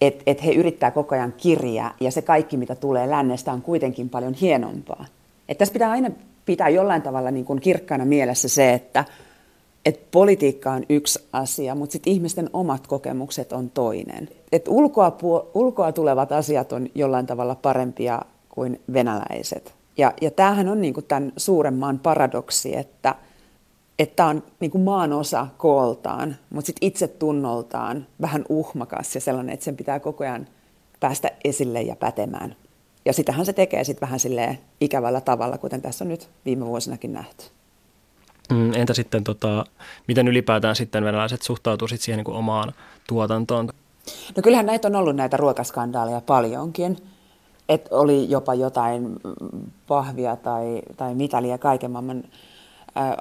että 0.00 0.22
et 0.26 0.44
he 0.44 0.52
yrittää 0.52 0.90
koko 0.90 1.14
ajan 1.14 1.34
kirjaa 1.36 1.94
ja 2.00 2.10
se 2.10 2.22
kaikki, 2.22 2.56
mitä 2.56 2.74
tulee 2.74 3.10
lännestä, 3.10 3.52
on 3.52 3.62
kuitenkin 3.62 4.08
paljon 4.08 4.34
hienompaa. 4.34 5.06
Et 5.48 5.58
tässä 5.58 5.72
pitää 5.72 5.90
aina 5.90 6.10
pitää 6.46 6.68
jollain 6.68 7.02
tavalla 7.02 7.30
niin 7.30 7.44
kuin 7.44 7.60
kirkkana 7.60 8.04
mielessä 8.04 8.48
se, 8.48 8.72
että 8.72 9.04
et 9.84 10.10
politiikka 10.10 10.72
on 10.72 10.84
yksi 10.88 11.18
asia, 11.32 11.74
mutta 11.74 11.92
sitten 11.92 12.12
ihmisten 12.12 12.50
omat 12.52 12.86
kokemukset 12.86 13.52
on 13.52 13.70
toinen. 13.70 14.28
Et 14.52 14.68
ulkoa, 14.68 15.16
ulkoa 15.54 15.92
tulevat 15.92 16.32
asiat 16.32 16.72
on 16.72 16.88
jollain 16.94 17.26
tavalla 17.26 17.54
parempia 17.54 18.22
kuin 18.48 18.80
venäläiset. 18.92 19.74
Ja, 19.98 20.12
ja 20.20 20.30
tämähän 20.30 20.68
on 20.68 20.80
niin 20.80 20.94
kuin 20.94 21.06
tämän 21.06 21.32
suuren 21.36 21.74
maan 21.74 21.98
paradoksi, 21.98 22.76
että 22.76 23.14
että 23.98 24.26
on 24.26 24.42
niin 24.60 24.70
kuin 24.70 24.84
maan 24.84 25.12
osa 25.12 25.46
kooltaan, 25.56 26.36
mutta 26.50 26.66
sitten 26.66 26.86
itse 26.86 27.08
tunnoltaan 27.08 28.06
vähän 28.20 28.44
uhmakas 28.48 29.14
ja 29.14 29.20
sellainen, 29.20 29.54
että 29.54 29.64
sen 29.64 29.76
pitää 29.76 30.00
koko 30.00 30.24
ajan 30.24 30.46
päästä 31.00 31.30
esille 31.44 31.82
ja 31.82 31.96
pätemään. 31.96 32.56
Ja 33.04 33.12
sitähän 33.12 33.46
se 33.46 33.52
tekee 33.52 33.84
sitten 33.84 34.06
vähän 34.06 34.20
silleen 34.20 34.58
ikävällä 34.80 35.20
tavalla, 35.20 35.58
kuten 35.58 35.82
tässä 35.82 36.04
on 36.04 36.08
nyt 36.08 36.28
viime 36.44 36.66
vuosinakin 36.66 37.12
nähty. 37.12 37.44
Mm, 38.52 38.74
entä 38.74 38.94
sitten, 38.94 39.24
tota, 39.24 39.64
miten 40.08 40.28
ylipäätään 40.28 40.76
sitten 40.76 41.04
venäläiset 41.04 41.42
suhtautuu 41.42 41.88
sit 41.88 42.00
siihen 42.00 42.16
niin 42.16 42.24
kuin 42.24 42.36
omaan 42.36 42.72
tuotantoon? 43.08 43.68
No 44.36 44.42
kyllähän 44.42 44.66
näitä 44.66 44.88
on 44.88 44.96
ollut 44.96 45.16
näitä 45.16 45.36
ruokaskandaaleja 45.36 46.20
paljonkin 46.20 46.96
että 47.68 47.96
oli 47.96 48.30
jopa 48.30 48.54
jotain 48.54 49.16
pahvia 49.88 50.36
tai, 50.36 50.82
tai 50.96 51.14
mitalia 51.14 51.58
kaiken 51.58 51.90
maailman 51.90 52.24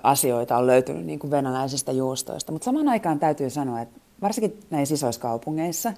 asioita 0.04 0.58
on 0.58 0.68
löytynyt 0.68 1.06
niin 1.06 1.20
kuin 1.20 1.32
venäläisistä 1.32 1.92
juustoista. 1.92 2.52
Mutta 2.52 2.66
samaan 2.66 2.90
aikaan 2.90 3.20
täytyy 3.20 3.50
sanoa, 3.50 3.82
että 3.82 4.00
varsinkin 4.22 4.60
näissä 4.70 4.96
isoissa 4.96 5.22
kaupungeissa, 5.22 5.94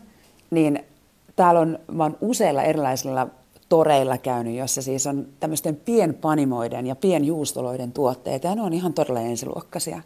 niin 0.52 0.84
täällä 1.36 1.62
on, 1.62 1.80
vaan 1.98 2.18
useilla 2.22 2.64
erilaisilla 2.64 3.28
toreilla 3.70 4.18
käynyt, 4.18 4.56
jossa 4.56 4.82
siis 4.82 5.08
on 5.08 5.28
tämmöisten 5.40 5.76
pienpanimoiden 5.76 6.88
ja 6.88 6.96
pienjuustoloiden 6.96 7.92
tuotteita, 7.92 8.48
ja 8.48 8.56
ne 8.56 8.62
on 8.62 8.74
ihan 8.74 8.94
todella 8.94 9.20
ensiluokkaisia. 9.20 10.02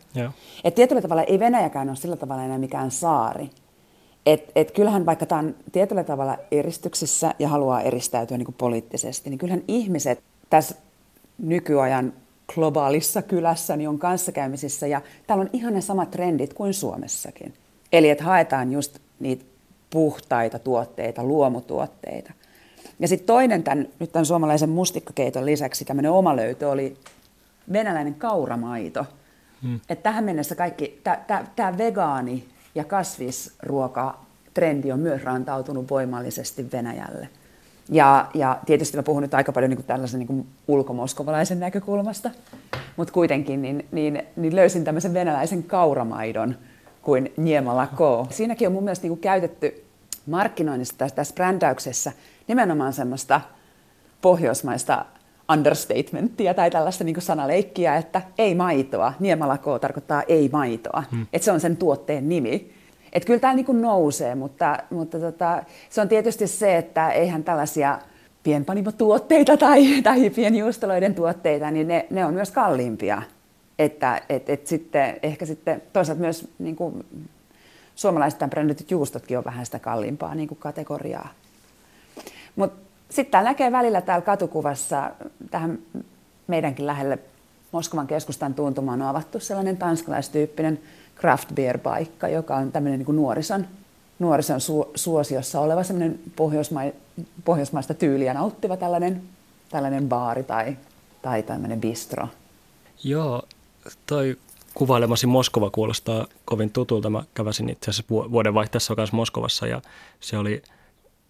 Et 0.64 0.76
tietyllä 0.76 1.02
tavalla 1.02 1.24
ei 1.24 1.40
Venäjäkään 1.40 1.90
ole 1.90 1.96
sillä 1.96 2.16
tavalla 2.16 2.44
enää 2.44 2.58
mikään 2.58 2.92
saari, 2.92 3.50
et, 4.26 4.52
et 4.56 4.72
kyllähän 4.72 5.06
vaikka 5.06 5.26
tämä 5.26 5.40
on 5.40 5.56
tietyllä 5.72 6.04
tavalla 6.04 6.38
eristyksissä 6.52 7.34
ja 7.40 7.48
haluaa 7.48 7.82
eristäytyä 7.82 8.38
niin 8.38 8.56
poliittisesti, 8.58 9.30
niin 9.30 9.38
kyllähän 9.38 9.64
ihmiset 9.68 10.24
tässä 10.50 10.76
nykyajan 11.38 12.14
globaalissa 12.54 13.22
kylässä 13.22 13.78
niin 13.78 13.90
on 13.90 14.00
kanssakäymisissä 14.00 14.88
ja 14.88 15.02
täällä 15.28 15.42
on 15.42 15.50
ihan 15.54 15.74
ne 15.74 15.82
samat 15.82 16.12
trendit 16.12 16.54
kuin 16.54 16.74
Suomessakin. 16.74 17.54
Eli 17.92 18.10
että 18.10 18.24
haetaan 18.24 18.72
just 18.72 19.00
niitä 19.20 19.46
puhtaita 19.90 20.60
tuotteita, 20.60 21.24
luomutuotteita. 21.24 22.34
Ja 23.00 23.08
sitten 23.08 23.28
toinen 23.28 23.64
tämän, 23.64 23.88
nyt 24.00 24.12
tämän 24.12 24.26
suomalaisen 24.26 24.70
mustikkakeiton 24.70 25.46
lisäksi 25.46 25.86
tämmöinen 25.86 26.12
oma 26.12 26.36
löytö 26.36 26.70
oli 26.70 26.98
venäläinen 27.74 28.16
kauramaito. 28.16 29.06
Hmm. 29.64 29.80
Että 29.90 30.04
tähän 30.04 30.24
mennessä 30.24 30.56
kaikki, 30.56 31.02
tämä 31.56 31.78
vegaani 31.78 32.46
ja 32.76 32.84
kasvisruokatrendi 32.84 34.92
on 34.92 35.00
myös 35.00 35.24
rantautunut 35.24 35.90
voimallisesti 35.90 36.72
Venäjälle. 36.72 37.30
Ja, 37.90 38.28
ja 38.34 38.60
tietysti 38.66 38.98
mä 38.98 39.04
puhun 39.04 39.22
nyt 39.22 39.34
aika 39.34 39.52
paljon 39.52 39.70
niin 39.70 39.78
kuin 39.78 39.86
tällaisen 39.86 40.20
niin 40.20 40.28
kuin 40.28 40.48
ulkomoskovalaisen 40.68 41.60
näkökulmasta, 41.60 42.30
mutta 42.98 43.14
kuitenkin 43.14 43.62
niin, 43.62 43.86
niin, 43.92 44.24
niin 44.36 44.56
löysin 44.56 44.84
tämmöisen 44.84 45.14
venäläisen 45.14 45.64
kauramaidon 45.64 46.56
kuin 47.02 47.34
Niemala 47.38 47.88
K. 47.88 48.00
Siinäkin 48.30 48.68
on 48.68 48.74
mun 48.74 48.84
mielestä 48.84 49.04
niin 49.04 49.12
kuin 49.12 49.22
käytetty 49.22 49.84
markkinoinnissa 50.26 50.98
tässä, 50.98 51.16
tässä 51.16 51.36
brändäyksessä 51.36 52.12
nimenomaan 52.48 52.94
semmoista 52.94 53.42
pohjoismaista 54.22 55.06
understatementtia 55.54 56.54
tai 56.54 56.72
tällaista 56.72 57.04
niin 57.04 57.22
sanaleikkiä, 57.22 57.96
että 57.96 58.22
ei 58.38 58.56
maitoa. 58.56 59.14
Niemala 59.20 59.58
K 59.58 59.64
tarkoittaa 59.82 60.24
ei 60.28 60.50
maitoa. 60.54 61.04
Hmm. 61.12 61.26
Että 61.34 61.46
se 61.46 61.52
on 61.52 61.60
sen 61.60 61.78
tuotteen 61.78 62.30
nimi. 62.30 62.74
Että 63.14 63.28
kyllä 63.28 63.40
tämä 63.40 63.54
niin 63.54 63.82
nousee, 63.82 64.36
mutta, 64.36 64.78
mutta 64.90 65.20
tota, 65.20 65.64
se 65.90 66.02
on 66.02 66.10
tietysti 66.10 66.48
se, 66.48 66.78
että 66.78 67.12
eihän 67.12 67.44
tällaisia 67.44 68.00
pienpanimotuotteita 68.44 69.58
tai, 69.58 70.02
tai 70.02 70.30
pienjuustoloiden 70.30 71.16
tuotteita, 71.16 71.72
niin 71.72 71.88
ne, 71.88 72.08
ne 72.10 72.26
on 72.26 72.34
myös 72.34 72.52
kalliimpia. 72.52 73.22
Että 73.80 74.22
et, 74.30 74.50
et 74.50 74.68
sitten, 74.68 75.20
ehkä 75.24 75.46
sitten 75.46 75.82
toisaalta 75.94 76.22
myös 76.22 76.48
niin 76.60 76.76
kuin, 76.76 77.06
suomalaiset 77.96 78.40
brändityt 78.50 78.92
juustotkin 78.92 79.38
on 79.38 79.46
vähän 79.46 79.66
sitä 79.66 79.80
kalliimpaa 79.80 80.36
niin 80.36 80.48
kuin 80.48 80.58
kategoriaa. 80.58 81.30
Mutta 82.56 82.91
sitten 83.12 83.32
täällä 83.32 83.50
näkee 83.50 83.72
välillä 83.72 84.02
täällä 84.02 84.26
katukuvassa 84.26 85.12
tähän 85.52 85.80
meidänkin 86.48 86.88
lähelle 86.88 87.20
Moskovan 87.72 88.08
keskustan 88.08 88.54
tuntumaan 88.54 89.02
on 89.02 89.08
avattu 89.08 89.40
sellainen 89.40 89.78
tanskalaistyyppinen 89.78 90.80
craft 91.16 91.50
beer 91.56 91.78
paikka, 91.78 92.28
joka 92.28 92.56
on 92.56 92.72
tämmöinen 92.72 93.00
niin 93.00 93.06
kuin 93.06 93.16
nuorison, 93.16 93.68
nuorison 94.20 94.58
su- 94.58 94.92
suosiossa 94.96 95.60
oleva 95.60 95.84
semmoinen 95.84 96.20
pohjoisma- 96.36 96.94
pohjoismaista 97.46 97.94
tyyliä 97.94 98.34
nauttiva 98.34 98.78
tällainen, 98.78 99.22
tällainen 99.70 100.10
baari 100.10 100.44
tai, 100.44 100.78
tai 101.22 101.44
tämmöinen 101.44 101.82
bistro. 101.82 102.28
Joo, 103.04 103.44
toi 104.06 104.38
kuvailemasi 104.74 105.28
Moskova 105.28 105.70
kuulostaa 105.70 106.28
kovin 106.46 106.72
tutulta. 106.72 107.10
Mä 107.10 107.24
käväsin 107.34 107.70
itse 107.70 107.92
asiassa 107.92 108.10
vuoden 108.32 108.54
vaihteessa 108.54 108.96
kanssa 108.96 109.16
Moskovassa 109.16 109.68
ja 109.68 109.82
se 110.20 110.38
oli 110.38 110.62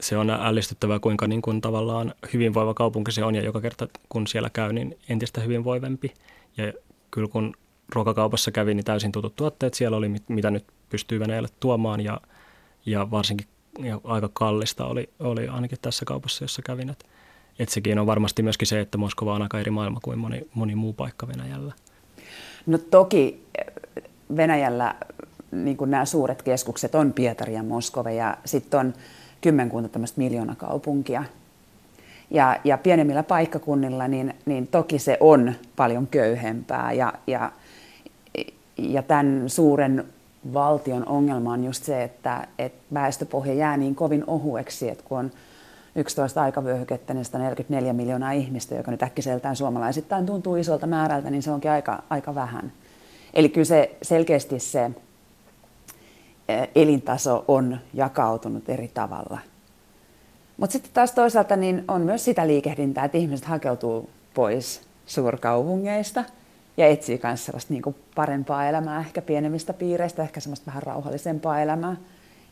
se 0.02 0.18
on 0.18 0.30
ällistyttävää, 0.30 1.00
kuinka 1.00 1.28
niin 1.28 1.42
kuin 1.42 1.62
tavallaan 1.62 2.14
hyvinvoiva 2.34 2.74
kaupunki 2.74 3.12
se 3.12 3.24
on 3.24 3.36
ja 3.36 3.44
joka 3.44 3.62
kerta 3.62 3.88
kun 4.10 4.28
siellä 4.28 4.50
käy, 4.50 4.74
niin 4.74 4.98
entistä 5.10 5.42
hyvinvoivempi. 5.42 6.14
Ja 6.58 6.74
kyllä 7.12 7.28
kun 7.28 7.54
ruokakaupassa 7.96 8.52
kävi, 8.52 8.74
niin 8.74 8.86
täysin 8.86 9.12
tutut 9.12 9.36
tuotteet 9.36 9.74
siellä 9.74 9.98
oli, 9.98 10.12
mitä 10.28 10.52
nyt 10.52 10.66
pystyy 10.90 11.20
Venäjälle 11.20 11.50
tuomaan 11.60 12.02
ja, 12.02 12.22
ja 12.86 13.12
varsinkin 13.12 13.48
ja 13.80 14.02
aika 14.04 14.30
kallista 14.34 14.86
oli, 14.86 15.10
oli 15.20 15.48
ainakin 15.48 15.78
tässä 15.82 16.06
kaupassa, 16.06 16.44
jossa 16.44 16.62
kävin. 16.62 16.90
Et, 16.90 17.06
et 17.60 17.70
sekin 17.70 18.00
on 18.00 18.08
varmasti 18.08 18.44
myöskin 18.44 18.68
se, 18.68 18.80
että 18.80 18.98
Moskova 18.98 19.34
on 19.34 19.42
aika 19.42 19.60
eri 19.60 19.72
maailma 19.72 20.00
kuin 20.04 20.20
moni, 20.20 20.48
moni 20.54 20.76
muu 20.76 20.94
paikka 20.94 21.28
Venäjällä. 21.28 21.74
No 22.66 22.78
toki 22.78 23.44
Venäjällä 24.36 24.96
niin 25.52 25.78
nämä 25.86 26.06
suuret 26.06 26.42
keskukset 26.42 26.96
on 26.96 27.14
Pietari 27.14 27.54
ja 27.54 27.64
Moskova 27.64 28.12
ja 28.12 28.38
sitten 28.46 28.80
on 28.80 28.94
kymmenkunta 29.42 29.90
tämmöistä 29.90 30.22
miljoonakaupunkia. 30.22 31.24
Ja, 32.32 32.60
ja 32.64 32.78
pienemmillä 32.78 33.24
paikkakunnilla 33.24 34.08
niin, 34.08 34.34
niin 34.46 34.68
toki 34.68 35.00
se 35.00 35.18
on 35.20 35.54
paljon 35.76 36.08
köyhempää 36.08 36.94
ja, 36.94 37.14
ja, 37.28 37.52
ja 38.78 39.04
tämän 39.04 39.44
suuren 39.48 40.06
valtion 40.54 41.08
ongelma 41.08 41.54
on 41.54 41.64
just 41.64 41.84
se, 41.84 42.04
että, 42.04 42.48
että 42.60 42.82
väestöpohja 42.94 43.54
jää 43.54 43.78
niin 43.78 43.96
kovin 43.96 44.24
ohueksi, 44.28 44.90
että 44.90 45.04
kun 45.08 45.18
on 45.18 45.32
11 45.96 46.42
aikavyöhykettä, 46.42 47.14
niin 47.14 47.26
144 47.26 47.94
miljoonaa 47.94 48.32
ihmistä, 48.32 48.76
joka 48.76 48.92
nyt 48.92 49.04
äkkiseltään 49.04 49.56
suomalaisittain 49.56 50.26
tuntuu 50.26 50.56
isolta 50.56 50.88
määrältä, 50.88 51.30
niin 51.30 51.44
se 51.44 51.52
onkin 51.52 51.72
aika, 51.72 52.04
aika 52.10 52.36
vähän. 52.36 52.72
Eli 53.34 53.50
kyllä 53.50 53.66
se 53.66 53.96
selkeästi 54.02 54.60
se 54.60 54.92
elintaso 56.76 57.46
on 57.48 57.78
jakautunut 57.94 58.70
eri 58.70 58.88
tavalla. 58.94 59.40
Mutta 60.58 60.72
sitten 60.72 60.92
taas 60.94 61.12
toisaalta 61.12 61.56
niin 61.56 61.84
on 61.88 62.02
myös 62.02 62.26
sitä 62.26 62.48
liikehdintää, 62.48 63.06
että 63.06 63.18
ihmiset 63.18 63.46
hakeutuu 63.46 64.10
pois 64.34 64.82
suurkaupungeista 65.06 66.24
ja 66.78 66.88
etsii 66.88 67.20
myös 67.24 67.46
sellaista 67.46 67.74
niin 67.74 67.96
parempaa 68.16 68.66
elämää, 68.66 69.00
ehkä 69.00 69.22
pienemmistä 69.22 69.74
piireistä, 69.74 70.24
ehkä 70.24 70.40
semmoista 70.40 70.66
vähän 70.66 70.84
rauhallisempaa 70.84 71.62
elämää. 71.62 71.96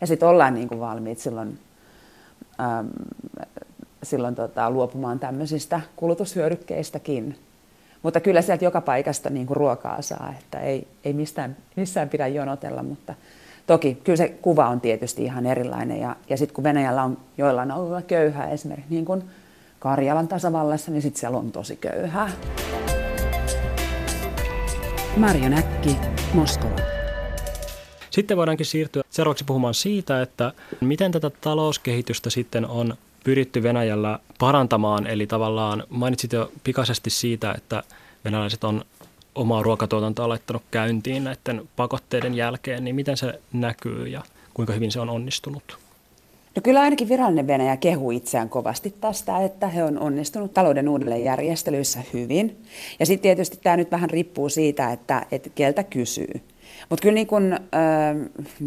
Ja 0.02 0.08
sitten 0.08 0.30
ollaan 0.30 0.54
niin 0.54 0.68
kuin 0.68 0.80
valmiit 0.80 1.20
silloin, 1.20 1.60
äm, 2.60 2.90
silloin 4.04 4.36
tota, 4.36 4.72
luopumaan 4.72 5.20
tämmöisistä 5.20 5.82
kulutushyödykkeistäkin. 5.96 7.40
Mutta 8.04 8.20
kyllä 8.20 8.42
sieltä 8.42 8.66
joka 8.66 8.82
paikasta 8.82 9.30
niin 9.30 9.48
kuin 9.48 9.58
ruokaa 9.58 10.02
saa, 10.02 10.34
että 10.40 10.60
ei, 10.60 10.88
ei 11.04 11.14
mistään, 11.14 11.58
missään 11.76 12.10
pidä 12.10 12.28
jonotella, 12.28 12.84
mutta 12.84 13.16
Toki 13.70 13.98
kyllä 14.04 14.18
se 14.18 14.30
kuva 14.30 14.68
on 14.68 14.82
tietysti 14.82 15.24
ihan 15.24 15.46
erilainen 15.46 16.00
ja, 16.00 16.16
ja 16.30 16.38
sitten 16.38 16.56
kun 16.56 16.64
Venäjällä 16.64 17.04
on 17.04 17.18
joillain 17.38 17.72
alueilla 17.72 18.02
köyhää, 18.02 18.50
esimerkiksi 18.50 18.94
niin 18.94 19.06
kuin 19.06 19.24
Karjalan 19.80 20.28
tasavallassa, 20.28 20.92
niin 20.92 21.02
sitten 21.02 21.20
siellä 21.20 21.38
on 21.38 21.52
tosi 21.52 21.76
köyhää. 21.76 22.30
Marjo 25.18 25.50
Näkki, 25.50 25.98
Moskova. 26.34 26.76
Sitten 28.10 28.38
voidaankin 28.38 28.66
siirtyä 28.66 29.04
seuraavaksi 29.10 29.44
puhumaan 29.44 29.74
siitä, 29.74 30.22
että 30.22 30.54
miten 30.82 31.12
tätä 31.12 31.30
talouskehitystä 31.30 32.30
sitten 32.30 32.66
on 32.66 32.94
pyritty 33.24 33.64
Venäjällä 33.64 34.20
parantamaan. 34.40 35.08
Eli 35.08 35.28
tavallaan 35.28 35.84
mainitsit 35.90 36.34
jo 36.34 36.52
pikaisesti 36.64 37.10
siitä, 37.10 37.54
että 37.58 37.84
venäläiset 38.26 38.64
on 38.64 38.86
omaa 39.40 39.64
ruokatuotantoa 39.64 40.30
laittanut 40.30 40.64
käyntiin 40.72 41.24
näiden 41.24 41.70
pakotteiden 41.76 42.36
jälkeen, 42.36 42.84
niin 42.84 42.96
miten 42.96 43.18
se 43.18 43.40
näkyy 43.54 44.08
ja 44.08 44.24
kuinka 44.54 44.74
hyvin 44.74 44.92
se 44.92 45.00
on 45.00 45.10
onnistunut? 45.10 45.78
No 46.56 46.62
kyllä 46.64 46.82
ainakin 46.82 47.10
virallinen 47.10 47.48
Venäjä 47.48 47.78
kehuu 47.78 48.12
itseään 48.12 48.50
kovasti 48.50 48.96
tästä, 49.02 49.38
että 49.38 49.68
he 49.68 49.84
on 49.84 50.00
onnistunut 50.00 50.54
talouden 50.54 50.90
uudelleenjärjestelyissä 50.90 52.00
hyvin. 52.14 52.64
Ja 53.00 53.06
sitten 53.06 53.22
tietysti 53.22 53.60
tämä 53.64 53.78
nyt 53.78 53.92
vähän 53.92 54.10
riippuu 54.10 54.50
siitä, 54.50 54.92
että, 54.92 55.26
että 55.32 55.50
keltä 55.56 55.84
kysyy. 55.84 56.42
Mutta 56.90 57.02
kyllä 57.02 57.16
niin 57.16 57.28
kun, 57.28 57.60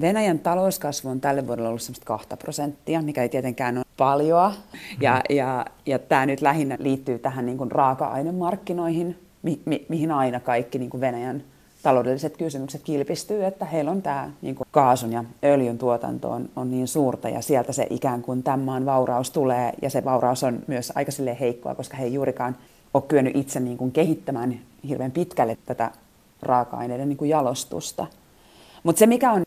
Venäjän 0.01 0.39
talouskasvu 0.39 1.09
on 1.09 1.21
tälle 1.21 1.47
vuodelle 1.47 1.69
ollut 1.69 1.83
semmoista 1.83 2.07
kahta 2.07 2.37
prosenttia, 2.37 3.03
mikä 3.03 3.23
ei 3.23 3.29
tietenkään 3.29 3.77
ole 3.77 3.85
paljoa. 3.97 4.53
Ja, 5.01 5.21
ja, 5.31 5.67
ja 5.87 5.99
tämä 5.99 6.27
nyt 6.27 6.41
lähinnä 6.41 6.77
liittyy 6.81 7.19
tähän 7.19 7.47
niin 7.47 7.59
kun 7.59 7.73
raaka-ainemarkkinoihin, 7.73 9.17
mi, 9.43 9.61
mi, 9.65 9.87
mihin 9.89 10.11
aina 10.11 10.41
kaikki 10.41 10.79
niin 10.79 10.91
kuin 10.91 11.01
Venäjän 11.01 11.43
taloudelliset 11.83 12.37
kysymykset 12.37 12.83
kilpistyy, 12.83 13.45
että 13.45 13.65
heillä 13.65 13.91
on 13.91 14.03
tämä 14.03 14.31
niin 14.43 14.55
kuin 14.55 14.67
kaasun 14.71 15.13
ja 15.13 15.25
öljyn 15.45 15.79
tuotanto 15.79 16.31
on, 16.31 16.49
on 16.57 16.71
niin 16.71 16.89
suurta 16.89 17.29
ja 17.29 17.43
sieltä 17.43 17.73
se 17.73 17.87
ikään 17.91 18.23
kuin 18.23 18.43
tämän 18.43 18.61
maan 18.61 18.87
vauraus 18.87 19.31
tulee 19.31 19.73
ja 19.83 19.91
se 19.91 20.05
vauraus 20.05 20.45
on 20.45 20.61
myös 20.67 20.93
aika 20.95 21.13
heikkoa, 21.41 21.75
koska 21.75 21.97
he 21.97 22.05
ei 22.05 22.15
juurikaan 22.15 22.57
ole 22.95 23.03
kyennyt 23.09 23.37
itse 23.37 23.61
niin 23.61 23.79
kuin 23.79 23.93
kehittämään 23.93 24.61
hirveän 24.89 25.11
pitkälle 25.11 25.59
tätä 25.67 25.91
raaka-aineiden 26.43 27.09
niin 27.09 27.17
kuin 27.17 27.31
jalostusta. 27.31 28.07
Mutta 28.83 28.99
se, 28.99 29.07
mikä 29.07 29.33
on 29.33 29.45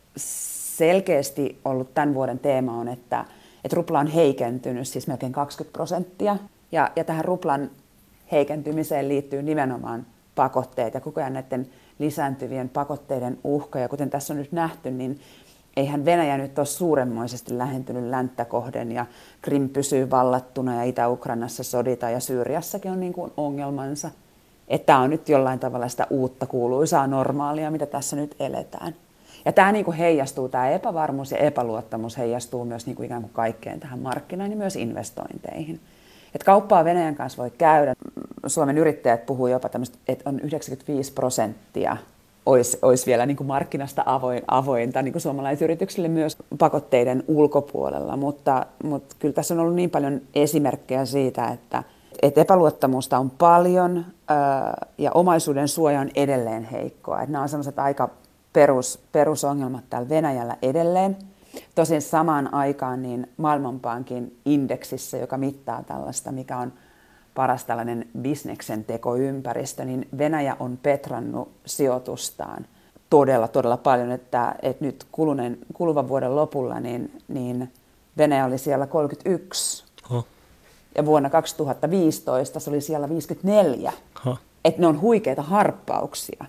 selkeästi 0.78 1.60
ollut 1.66 1.94
tämän 1.94 2.14
vuoden 2.14 2.40
teema 2.40 2.80
on, 2.80 2.88
että, 2.88 3.25
että 3.64 3.75
rupla 3.75 4.00
on 4.00 4.08
heikentynyt 4.08 4.88
siis 4.88 5.08
melkein 5.08 5.32
20 5.32 5.74
prosenttia. 5.74 6.38
Ja, 6.72 6.92
ja 6.96 7.04
tähän 7.04 7.25
ruplan 7.25 7.70
heikentymiseen 8.36 9.08
liittyy 9.10 9.44
nimenomaan 9.44 10.06
pakotteet 10.36 10.94
ja 10.94 11.01
koko 11.01 11.22
ajan 11.22 11.34
näiden 11.34 11.68
lisääntyvien 12.00 12.70
pakotteiden 12.70 13.38
uhka. 13.44 13.80
Ja 13.80 13.89
kuten 13.89 14.10
tässä 14.10 14.34
on 14.34 14.38
nyt 14.38 14.51
nähty, 14.51 14.92
niin 14.92 15.20
eihän 15.77 16.06
Venäjä 16.06 16.38
nyt 16.38 16.60
ole 16.60 16.65
suuremmoisesti 16.65 17.58
lähentynyt 17.58 18.04
länttä 18.04 18.46
kohden 18.46 18.92
ja 18.92 19.06
Krim 19.42 19.70
pysyy 19.70 20.10
vallattuna 20.10 20.75
ja 20.75 20.84
Itä-Ukrainassa 20.84 21.63
sodita 21.63 22.10
ja 22.10 22.20
Syyriassakin 22.20 22.92
on 22.92 23.00
niin 23.00 23.13
kuin 23.13 23.32
ongelmansa. 23.38 24.10
Että 24.68 24.86
tämä 24.86 25.00
on 25.00 25.10
nyt 25.10 25.30
jollain 25.30 25.60
tavalla 25.60 25.88
sitä 25.88 26.08
uutta 26.10 26.46
kuuluisaa 26.46 27.08
normaalia, 27.08 27.72
mitä 27.72 27.86
tässä 27.86 28.15
nyt 28.15 28.36
eletään. 28.39 28.96
Ja 29.46 29.51
tämä 29.51 29.72
niin 29.72 29.86
kuin 29.86 29.98
heijastuu, 29.98 30.50
tämä 30.50 30.70
epävarmuus 30.70 31.32
ja 31.32 31.38
epäluottamus 31.38 32.18
heijastuu 32.18 32.65
myös 32.65 32.86
niin 32.86 32.96
kuin 32.96 33.06
ikään 33.06 33.22
kuin 33.22 33.34
kaikkeen 33.34 33.80
tähän 33.80 34.00
markkinaan 34.00 34.51
ja 34.51 34.58
myös 34.58 34.75
investointeihin. 34.75 35.80
Että 36.36 36.46
kauppaa 36.46 36.86
Venäjän 36.86 37.15
kanssa 37.15 37.42
voi 37.42 37.51
käydä. 37.51 37.94
Suomen 38.48 38.78
yrittäjät 38.78 39.25
puhuu 39.25 39.48
jopa 39.48 39.70
tämmöistä, 39.70 39.98
että 40.08 40.30
on 40.30 40.40
95 40.40 41.14
prosenttia 41.14 41.98
olisi, 42.46 42.80
olisi 42.82 43.06
vielä 43.06 43.25
niin 43.25 43.38
kuin 43.38 43.48
markkinasta 43.48 44.04
avoin, 44.06 44.42
avointa 44.48 45.02
niin 45.02 45.12
kuin 45.12 45.22
suomalaisyrityksille 45.22 46.08
myös 46.08 46.38
pakotteiden 46.58 47.24
ulkopuolella, 47.28 48.18
mutta, 48.18 48.66
mutta 48.84 49.16
kyllä 49.20 49.34
tässä 49.34 49.54
on 49.54 49.60
ollut 49.60 49.75
niin 49.75 49.90
paljon 49.90 50.22
esimerkkejä 50.36 51.06
siitä, 51.06 51.48
että, 51.48 51.84
että 52.22 52.42
epäluottamusta 52.42 53.18
on 53.18 53.30
paljon 53.30 54.06
ja 54.98 55.12
omaisuuden 55.12 55.68
suoja 55.68 56.00
on 56.00 56.10
edelleen 56.16 56.64
heikkoa. 56.64 57.22
Että 57.22 57.32
nämä 57.32 57.42
on 57.42 57.50
sellaiset 57.50 57.80
aika 57.80 58.10
perus, 58.54 59.00
perusongelmat 59.12 59.84
täällä 59.90 60.10
Venäjällä 60.10 60.58
edelleen. 60.62 61.18
Tosin 61.75 62.02
samaan 62.02 62.54
aikaan 62.54 63.02
niin 63.02 63.28
Maailmanpankin 63.38 64.38
indeksissä, 64.46 65.18
joka 65.18 65.38
mittaa 65.38 65.84
tällaista, 65.84 66.32
mikä 66.32 66.58
on 66.58 66.74
paras 67.36 67.65
tällainen 67.65 68.08
bisneksen 68.22 68.86
tekoympäristö, 68.86 69.86
niin 69.86 70.08
Venäjä 70.18 70.56
on 70.60 70.80
petrannut 70.84 71.51
sijoitustaan 71.65 72.65
todella, 73.10 73.48
todella 73.48 73.77
paljon, 73.77 74.12
että, 74.12 74.56
että 74.62 74.86
nyt 74.86 75.06
kulunen, 75.12 75.58
kuluvan 75.74 76.08
vuoden 76.08 76.36
lopulla 76.36 76.80
niin, 76.80 77.22
niin 77.27 77.74
Venäjä 78.18 78.46
oli 78.46 78.58
siellä 78.58 78.88
31 78.88 79.86
Oh. 80.12 80.25
ja 80.96 81.06
vuonna 81.06 81.30
2015 81.30 82.60
se 82.60 82.70
oli 82.70 82.82
siellä 82.82 83.10
54. 83.10 83.94
Ha. 84.13 84.38
Että 84.65 84.82
ne 84.82 84.88
on 84.88 85.01
huikeita 85.01 85.42
harppauksia. 85.42 86.46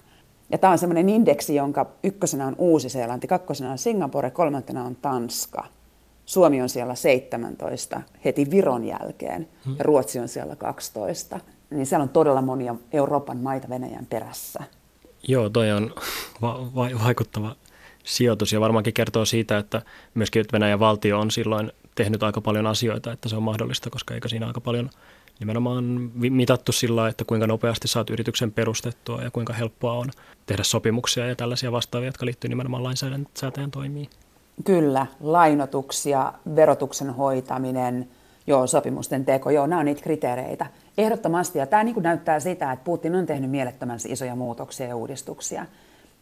Ja 0.50 0.58
tämä 0.58 0.70
on 0.70 0.78
semmoinen 0.78 1.08
indeksi, 1.08 1.54
jonka 1.54 1.86
ykkösenä 2.02 2.46
on 2.46 2.54
Uusi-Seelanti, 2.58 3.26
kakkosena 3.26 3.70
on 3.70 3.78
Singapore, 3.78 4.30
kolmantena 4.30 4.84
on 4.84 4.96
Tanska. 4.96 5.64
Suomi 6.26 6.62
on 6.62 6.68
siellä 6.68 6.94
17 6.94 8.00
heti 8.24 8.50
Viron 8.50 8.84
jälkeen 8.84 9.48
ja 9.78 9.84
Ruotsi 9.84 10.18
on 10.18 10.28
siellä 10.28 10.56
12. 10.56 11.40
Niin 11.70 11.86
siellä 11.86 12.02
on 12.02 12.08
todella 12.08 12.42
monia 12.42 12.74
Euroopan 12.92 13.36
maita 13.38 13.68
Venäjän 13.68 14.06
perässä. 14.06 14.64
Joo, 15.28 15.48
toi 15.48 15.72
on 15.72 15.94
va- 16.42 16.70
va- 16.74 17.04
vaikuttava 17.04 17.56
sijoitus 18.04 18.52
ja 18.52 18.60
varmaankin 18.60 18.94
kertoo 18.94 19.24
siitä, 19.24 19.58
että 19.58 19.82
myöskin 20.14 20.44
Venäjän 20.52 20.80
valtio 20.80 21.20
on 21.20 21.30
silloin 21.30 21.72
tehnyt 21.94 22.22
aika 22.22 22.40
paljon 22.40 22.66
asioita, 22.66 23.12
että 23.12 23.28
se 23.28 23.36
on 23.36 23.42
mahdollista, 23.42 23.90
koska 23.90 24.14
eikä 24.14 24.28
siinä 24.28 24.46
aika 24.46 24.60
paljon 24.60 24.90
nimenomaan 25.40 25.84
mitattu 26.14 26.72
sillä 26.72 27.08
että 27.08 27.24
kuinka 27.24 27.46
nopeasti 27.46 27.88
saat 27.88 28.10
yrityksen 28.10 28.52
perustettua 28.52 29.22
ja 29.22 29.30
kuinka 29.30 29.52
helppoa 29.52 29.92
on 29.92 30.10
tehdä 30.46 30.62
sopimuksia 30.62 31.26
ja 31.26 31.36
tällaisia 31.36 31.72
vastaavia, 31.72 32.08
jotka 32.08 32.26
liittyy 32.26 32.48
nimenomaan 32.48 32.84
lainsäätäjän 32.84 33.70
toimiin. 33.70 34.10
Kyllä, 34.64 35.06
lainotuksia, 35.20 36.32
verotuksen 36.56 37.10
hoitaminen, 37.10 38.08
joo, 38.46 38.66
sopimusten 38.66 39.24
teko, 39.24 39.50
joo, 39.50 39.66
nämä 39.66 39.78
on 39.78 39.84
niitä 39.84 40.02
kriteereitä. 40.02 40.66
Ehdottomasti, 40.98 41.58
ja 41.58 41.66
tämä 41.66 41.84
niin 41.84 42.02
näyttää 42.02 42.40
sitä, 42.40 42.72
että 42.72 42.84
Putin 42.84 43.14
on 43.14 43.26
tehnyt 43.26 43.50
mielettömän 43.50 43.98
isoja 44.08 44.36
muutoksia 44.36 44.86
ja 44.86 44.96
uudistuksia. 44.96 45.66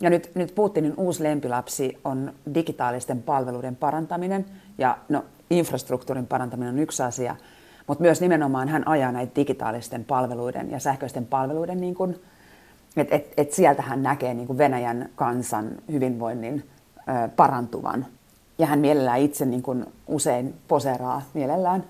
Ja 0.01 0.11
nyt, 0.11 0.31
nyt 0.35 0.55
Putinin 0.55 0.95
uusi 0.97 1.23
lempilapsi 1.23 1.99
on 2.05 2.33
digitaalisten 2.55 3.23
palveluiden 3.23 3.77
parantaminen, 3.77 4.47
ja 4.79 4.99
no, 5.09 5.25
infrastruktuurin 5.51 6.27
parantaminen 6.27 6.75
on 6.75 6.79
yksi 6.81 7.03
asia, 7.03 7.37
mutta 7.87 8.03
myös 8.03 8.21
nimenomaan 8.21 8.69
hän 8.69 8.89
ajaa 8.89 9.13
näitä 9.13 9.37
digitaalisten 9.37 10.05
palveluiden 10.05 10.71
ja 10.71 10.79
sähköisten 10.79 11.27
palveluiden, 11.27 11.81
niin 11.81 11.95
kuin, 11.95 12.23
että 12.97 13.15
et, 13.15 13.35
et 13.37 13.53
sieltä 13.53 13.83
hän 13.83 14.03
näkee 14.03 14.35
niin 14.35 14.47
kuin 14.47 14.59
Venäjän 14.59 15.09
kansan 15.15 15.71
hyvinvoinnin 15.93 16.69
parantuvan. 17.37 18.07
Ja 18.59 18.67
hän 18.67 18.79
mielellään 18.79 19.21
itse 19.21 19.45
niin 19.45 19.63
kuin 19.63 19.87
usein 20.07 20.55
poseeraa 20.69 21.23
mielellään 21.35 21.85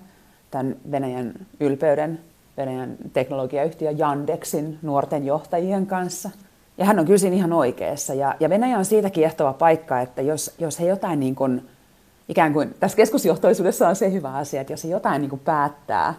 tämän 0.51 0.75
Venäjän 0.91 1.33
ylpeyden, 1.59 2.19
Venäjän 2.57 2.95
teknologiayhtiö 3.13 3.91
Yandexin 3.99 4.79
nuorten 4.81 5.25
johtajien 5.25 5.87
kanssa. 5.87 6.29
Ja 6.77 6.85
hän 6.85 6.99
on 6.99 7.05
kyllä 7.05 7.17
siinä 7.17 7.35
ihan 7.35 7.53
oikeassa. 7.53 8.13
Ja, 8.13 8.35
ja 8.39 8.49
Venäjä 8.49 8.77
on 8.77 8.85
siitä 8.85 9.09
kiehtova 9.09 9.53
paikka, 9.53 10.01
että 10.01 10.21
jos, 10.21 10.55
jos 10.59 10.79
he 10.79 10.85
jotain 10.85 11.19
niin 11.19 11.35
kuin, 11.35 11.69
ikään 12.29 12.53
kuin, 12.53 12.75
tässä 12.79 12.97
keskusjohtoisuudessa 12.97 13.87
on 13.87 13.95
se 13.95 14.11
hyvä 14.11 14.33
asia, 14.33 14.61
että 14.61 14.73
jos 14.73 14.83
he 14.83 14.89
jotain 14.89 15.21
niin 15.21 15.29
kuin 15.29 15.41
päättää, 15.45 16.13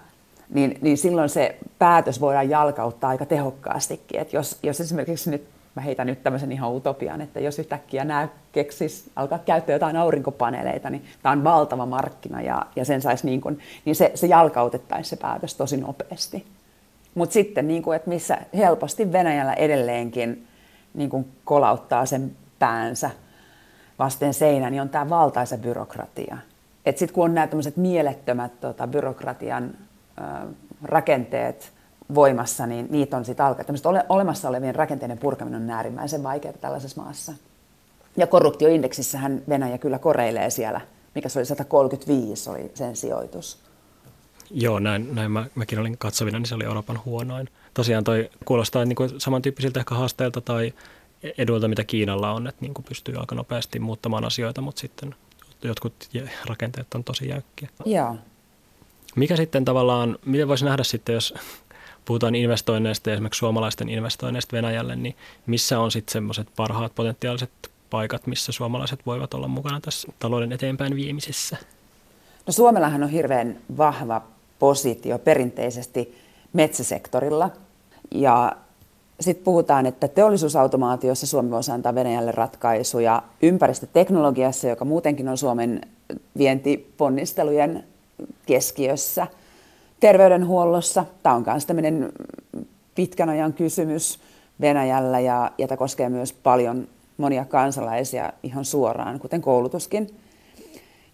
niin, 0.51 0.79
niin 0.81 0.99
silloin 0.99 1.29
se 1.29 1.57
päätös 1.79 2.21
voidaan 2.21 2.51
jalkauttaa 2.51 3.11
aika 3.11 3.27
tehokkaastikin. 3.27 4.21
Että 4.21 4.37
jos, 4.37 4.59
jos 4.63 4.81
esimerkiksi 4.81 5.31
nyt, 5.31 5.45
mä 5.77 5.83
heitän 5.83 6.07
nyt 6.07 6.23
tämmöisen 6.23 6.53
ihan 6.53 6.73
utopian, 6.73 7.21
että 7.21 7.41
jos 7.41 7.59
yhtäkkiä 7.59 8.05
nämä 8.05 8.29
keksis 8.53 9.11
alkaa 9.17 9.39
käyttää 9.39 9.75
jotain 9.75 9.97
aurinkopaneeleita, 9.97 10.91
niin 10.91 11.05
tämä 11.23 11.33
on 11.33 11.45
valtava 11.45 11.87
markkina 11.87 12.43
ja, 12.43 12.67
ja 12.77 12.85
sen 12.85 13.03
saisi 13.03 13.27
niin 13.27 13.41
kuin, 13.41 13.59
niin 13.85 13.97
se, 13.97 14.13
se 14.15 14.27
jalkautettaisiin 14.27 15.11
se 15.11 15.23
päätös 15.23 15.55
tosi 15.55 15.77
nopeasti. 15.77 16.47
Mutta 17.15 17.33
sitten, 17.33 17.69
niin 17.69 17.83
kuin, 17.83 17.97
että 17.97 18.09
missä 18.09 18.39
helposti 18.57 19.13
Venäjällä 19.13 19.53
edelleenkin 19.53 20.47
niin 20.95 21.11
kuin 21.11 21.33
kolauttaa 21.45 22.07
sen 22.07 22.37
päänsä 22.59 23.11
vasten 23.99 24.35
seinän, 24.35 24.73
niin 24.73 24.83
on 24.83 24.89
tämä 24.89 25.09
valtaisa 25.09 25.59
byrokratia. 25.59 26.39
Että 26.87 26.99
sitten 26.99 27.15
kun 27.15 27.25
on 27.25 27.35
nämä 27.35 27.47
tämmöiset 27.47 27.77
mielettömät 27.77 28.61
tota, 28.61 28.87
byrokratian 28.87 29.71
ö, 30.19 30.23
rakenteet 30.83 31.73
voimassa, 32.15 32.67
niin 32.67 32.87
niitä 32.91 33.17
on 33.17 33.25
sitten 33.25 33.47
alkaa. 33.47 33.65
Tämmöiset 33.65 33.87
ole, 33.87 34.05
olemassa 34.09 34.49
olevien 34.49 34.75
rakenteiden 34.75 35.19
purkaminen 35.19 35.63
on 35.63 35.71
äärimmäisen 35.71 36.23
vaikeaa 36.23 36.55
tällaisessa 36.61 37.03
maassa. 37.03 37.33
Ja 38.17 38.27
korruptioindeksissähän 38.27 39.43
Venäjä 39.49 39.79
kyllä 39.79 39.99
koreilee 39.99 40.51
siellä, 40.51 40.81
mikä 41.15 41.29
se 41.29 41.39
oli 41.39 41.47
135 41.47 42.51
oli 42.51 42.71
sen 42.75 42.97
sijoitus. 42.97 43.59
Joo, 44.51 44.79
näin, 44.79 45.15
näin 45.15 45.31
mä, 45.31 45.47
mäkin 45.55 45.79
olin 45.79 45.99
katsovina, 45.99 46.39
niin 46.39 46.47
se 46.47 46.55
oli 46.55 46.65
Euroopan 46.65 47.01
huonoin. 47.05 47.49
Tosiaan 47.75 48.05
toi 48.05 48.31
kuulostaa 48.45 48.85
niin 48.85 48.97
kuin 48.97 49.21
samantyyppisiltä 49.21 49.81
ehkä 49.81 49.95
haasteilta 49.95 50.41
tai 50.41 50.73
eduilta, 51.39 51.69
mitä 51.69 51.85
Kiinalla 51.85 52.33
on, 52.33 52.47
että 52.47 52.63
niin 52.63 52.75
kuin 52.75 52.85
pystyy 52.85 53.17
aika 53.17 53.35
nopeasti 53.35 53.79
muuttamaan 53.79 54.25
asioita, 54.25 54.61
mutta 54.61 54.81
sitten 54.81 55.15
jotkut 55.63 55.95
rakenteet 56.47 56.95
on 56.95 57.05
tosi 57.05 57.29
jäykkiä. 57.29 57.69
Joo. 57.85 58.17
Mikä 59.17 59.37
sitten 59.37 59.65
tavallaan, 59.65 60.19
miten 60.25 60.49
voisi 60.49 60.65
nähdä 60.65 60.85
sitten, 60.85 61.13
jos 61.13 61.35
puhutaan 62.07 62.35
investoinneista 62.35 63.11
ja 63.11 63.15
esimerkiksi 63.15 63.39
suomalaisten 63.39 63.89
investoinneista 63.89 64.57
Venäjälle, 64.57 64.97
niin 64.97 65.17
missä 65.47 65.81
on 65.81 65.91
sitten 65.91 66.13
semmoiset 66.13 66.49
parhaat 66.57 66.95
potentiaaliset 66.95 67.51
paikat, 67.91 68.27
missä 68.27 68.53
suomalaiset 68.53 69.01
voivat 69.07 69.35
olla 69.35 69.49
mukana 69.49 69.81
tässä 69.81 70.09
talouden 70.19 70.53
eteenpäin 70.53 70.97
viemisessä? 70.97 71.57
No 72.47 72.53
Suomellahan 72.53 73.03
on 73.03 73.09
hirveän 73.09 73.59
vahva 73.77 74.23
positio 74.59 75.19
perinteisesti 75.19 76.19
metsäsektorilla. 76.53 77.51
Ja 78.15 78.57
sitten 79.21 79.45
puhutaan, 79.45 79.87
että 79.87 80.09
teollisuusautomaatiossa 80.09 81.27
Suomi 81.27 81.51
voisi 81.51 81.71
antaa 81.71 81.95
Venäjälle 81.95 82.33
ratkaisuja 82.33 83.23
ympäristöteknologiassa, 83.43 84.69
joka 84.69 84.85
muutenkin 84.85 85.29
on 85.29 85.39
Suomen 85.39 85.81
vientiponnistelujen 86.39 87.85
keskiössä. 88.47 89.27
Terveydenhuollossa, 90.01 91.05
tämä 91.23 91.35
on 91.35 91.45
myös 91.47 91.67
tämmöinen 91.67 92.13
pitkän 92.95 93.29
ajan 93.29 93.53
kysymys 93.53 94.21
Venäjällä 94.61 95.21
ja, 95.21 95.51
ja 95.59 95.69
tämä 95.69 95.77
koskee 95.77 96.09
myös 96.09 96.33
paljon 96.33 96.89
monia 97.17 97.45
kansalaisia 97.45 98.33
ihan 98.43 98.65
suoraan, 98.65 99.21
kuten 99.21 99.43
koulutuskin. 99.43 100.07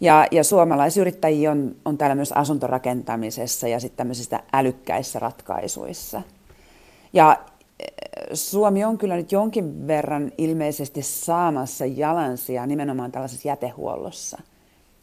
Ja, 0.01 0.27
ja 0.31 0.45
suomalaisyrittäjiä 0.45 1.51
on, 1.51 1.77
on 1.85 1.99
täällä 1.99 2.14
myös 2.14 2.33
asuntorakentamisessa 2.33 3.68
ja 3.68 3.81
sitten 3.81 3.97
tämmöisissä 3.97 4.40
älykkäissä 4.53 5.18
ratkaisuissa. 5.18 6.23
Ja 7.12 7.37
Suomi 8.33 8.85
on 8.85 8.99
kyllä 8.99 9.16
nyt 9.16 9.33
jonkin 9.33 9.87
verran 9.87 10.33
ilmeisesti 10.38 11.03
saamassa 11.03 11.87
jalansia 11.87 12.66
nimenomaan 12.66 13.12
tällaisessa 13.12 13.49
jätehuollossa. 13.49 14.38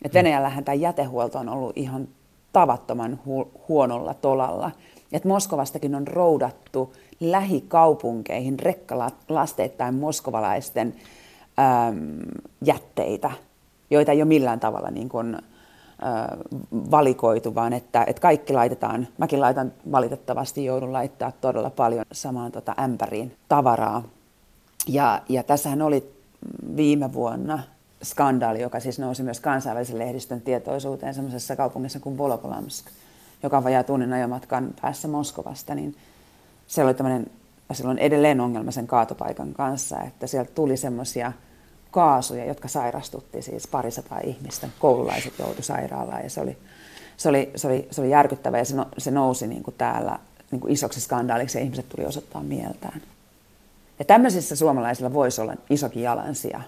Et 0.02 0.14
Venäjällähän 0.14 0.64
tämä 0.64 0.76
jätehuolto 0.76 1.40
on 1.40 1.50
ollut 1.50 1.78
ihan 1.78 2.08
tavattoman 2.54 3.20
hu- 3.28 3.60
huonolla 3.68 4.14
tolalla. 4.14 4.72
Et 5.12 5.26
Moskovastakin 5.26 5.96
on 5.96 6.08
roudattu 6.08 6.94
lähikaupunkeihin 7.20 8.60
rekkalasteittain 8.60 9.96
moskovalaisten 9.96 10.96
äm, 11.60 12.20
jätteitä, 12.66 13.32
joita 13.90 14.12
ei 14.12 14.22
ole 14.22 14.28
millään 14.28 14.60
tavalla 14.60 14.92
niin 14.92 15.10
kuin, 15.10 15.36
ä, 15.36 15.40
valikoitu, 16.92 17.56
vaan 17.56 17.74
että, 17.74 18.04
että 18.08 18.22
kaikki 18.22 18.54
laitetaan, 18.54 19.08
mäkin 19.18 19.42
laitan 19.42 19.74
valitettavasti, 19.92 20.66
joudun 20.66 20.94
laittaa 20.94 21.32
todella 21.32 21.70
paljon 21.70 22.06
samaan 22.12 22.52
tota 22.52 22.76
ämpäriin 22.80 23.36
tavaraa. 23.48 24.04
Ja, 24.88 25.22
ja 25.30 25.44
tässähän 25.44 25.82
oli 25.82 26.14
viime 26.76 27.14
vuonna 27.14 27.60
skandaali, 28.04 28.62
joka 28.62 28.80
siis 28.80 29.00
nousi 29.00 29.24
myös 29.24 29.40
kansainvälisen 29.40 30.00
lehdistön 30.00 30.42
tietoisuuteen 30.42 31.14
semmoisessa 31.14 31.56
kaupungissa 31.56 32.00
kuin 32.00 32.18
Volokolamsk, 32.18 32.86
joka 33.44 33.58
on 33.58 33.64
vajaa 33.64 33.84
tunnin 33.84 34.14
ajomatkan 34.14 34.74
päässä 34.82 35.08
Moskovasta, 35.08 35.76
niin 35.76 35.96
siellä 36.68 36.90
oli 36.90 36.98
tämmöinen, 36.98 37.28
silloin 37.74 37.98
edelleen 37.98 38.42
ongelma 38.42 38.72
sen 38.72 38.88
kaatopaikan 38.88 39.54
kanssa, 39.54 40.02
että 40.02 40.28
sieltä 40.28 40.52
tuli 40.56 40.78
semmoisia 40.78 41.32
kaasuja, 41.92 42.46
jotka 42.46 42.68
sairastutti 42.68 43.42
siis 43.42 43.68
parisataa 43.68 44.20
ihmistä. 44.24 44.70
Koululaiset 44.80 45.40
joutui 45.40 45.64
sairaalaan 45.64 46.24
ja 46.24 46.30
se 46.30 46.42
oli, 46.42 46.58
se 47.18 47.30
oli, 47.30 47.52
se 47.56 47.68
oli, 47.68 47.88
se 47.92 48.02
oli 48.02 48.10
järkyttävä 48.10 48.58
ja 48.58 48.66
se, 48.66 48.76
no, 48.76 48.88
se 48.98 49.12
nousi 49.12 49.48
niin 49.48 49.64
kuin 49.64 49.76
täällä 49.78 50.20
niin 50.52 50.60
kuin 50.60 50.74
isoksi 50.74 51.02
skandaaliksi 51.02 51.58
ja 51.58 51.64
ihmiset 51.64 51.90
tuli 51.90 52.06
osoittaa 52.06 52.44
mieltään. 52.44 53.02
Ja 54.00 54.06
tämmöisissä 54.06 54.56
suomalaisilla 54.56 55.14
voisi 55.14 55.42
olla 55.42 55.54
isokin 55.70 56.04
jalansija 56.04 56.62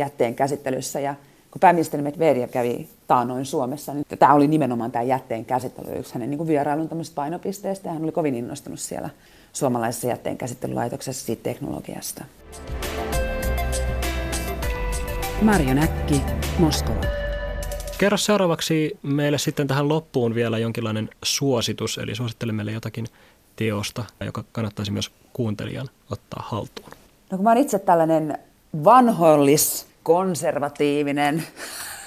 jätteen 0.00 0.34
käsittelyssä 0.34 1.00
ja 1.00 1.14
kun 1.50 1.60
pääministeri 1.60 2.02
Medvedev 2.02 2.48
kävi 2.48 2.88
taanoin 3.06 3.46
Suomessa, 3.46 3.94
niin 3.94 4.04
tämä 4.18 4.34
oli 4.34 4.48
nimenomaan 4.48 4.92
tämä 4.92 5.02
jätteen 5.02 5.44
käsittely 5.44 5.98
yksi 5.98 6.14
hänen 6.14 6.30
niin 6.30 6.46
vierailun 6.46 6.88
painopisteestä 7.14 7.88
ja 7.88 7.92
hän 7.92 8.02
oli 8.02 8.12
kovin 8.12 8.34
innostunut 8.34 8.80
siellä 8.80 9.10
suomalaisessa 9.52 10.06
jätteen 10.06 10.38
käsittelylaitoksessa 10.38 11.26
siitä 11.26 11.42
teknologiasta. 11.42 12.24
Marjo 15.42 15.74
Näkki, 15.74 16.22
Moskova. 16.58 17.00
Kerro 17.98 18.16
seuraavaksi 18.16 18.98
meille 19.02 19.38
sitten 19.38 19.66
tähän 19.66 19.88
loppuun 19.88 20.34
vielä 20.34 20.58
jonkinlainen 20.58 21.08
suositus, 21.22 21.98
eli 21.98 22.14
suosittele 22.14 22.52
meille 22.52 22.72
jotakin 22.72 23.06
teosta, 23.56 24.04
joka 24.24 24.44
kannattaisi 24.52 24.92
myös 24.92 25.10
kuuntelijan 25.32 25.88
ottaa 26.10 26.44
haltuun. 26.48 26.90
No 27.30 27.36
kun 27.36 27.44
mä 27.44 27.50
olen 27.50 27.62
itse 27.62 27.78
tällainen 27.78 28.38
vanhollis, 28.84 29.86
konservatiivinen, 30.02 31.42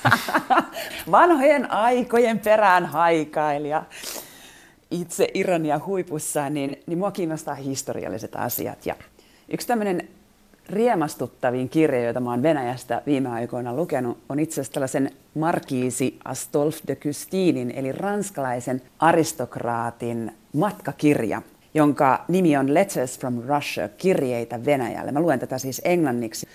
vanhojen 1.11 1.71
aikojen 1.71 2.39
perään 2.39 2.85
haikailija, 2.85 3.83
itse 4.91 5.27
ironia 5.33 5.79
huipussaan, 5.85 6.53
niin, 6.53 6.83
niin 6.87 6.97
mua 6.97 7.11
kiinnostaa 7.11 7.55
historialliset 7.55 8.35
asiat. 8.35 8.85
Ja 8.85 8.95
yksi 9.49 9.67
tämmöinen 9.67 10.07
riemastuttavin 10.69 11.69
kirja, 11.69 12.03
joita 12.03 12.19
mä 12.19 12.29
oon 12.29 12.43
Venäjästä 12.43 13.01
viime 13.05 13.29
aikoina 13.29 13.75
lukenut, 13.75 14.17
on 14.29 14.39
itse 14.39 14.53
asiassa 14.53 14.73
tällaisen 14.73 15.11
Markiisi 15.33 16.19
Astolf 16.25 16.77
de 16.87 16.95
Custinin, 16.95 17.71
eli 17.71 17.91
ranskalaisen 17.91 18.81
aristokraatin 18.99 20.31
matkakirja, 20.53 21.41
jonka 21.73 22.25
nimi 22.27 22.57
on 22.57 22.73
Letters 22.73 23.19
from 23.19 23.41
Russia, 23.47 23.89
kirjeitä 23.89 24.65
Venäjälle. 24.65 25.11
Mä 25.11 25.19
luen 25.19 25.39
tätä 25.39 25.57
siis 25.57 25.81
englanniksi. 25.85 26.47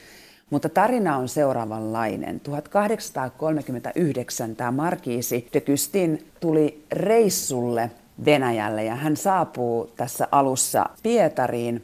Mutta 0.51 0.69
tarina 0.69 1.17
on 1.17 1.29
seuraavanlainen. 1.29 2.41
1839 2.41 4.57
tämä 4.57 4.71
Markiisi 4.71 5.49
de 5.53 5.61
Custin 5.61 6.27
tuli 6.41 6.85
reissulle 6.93 7.91
Venäjälle 8.25 8.85
ja 8.85 8.95
hän 8.95 9.17
saapuu 9.17 9.91
tässä 9.97 10.29
alussa 10.33 10.87
Pietariin 11.03 11.83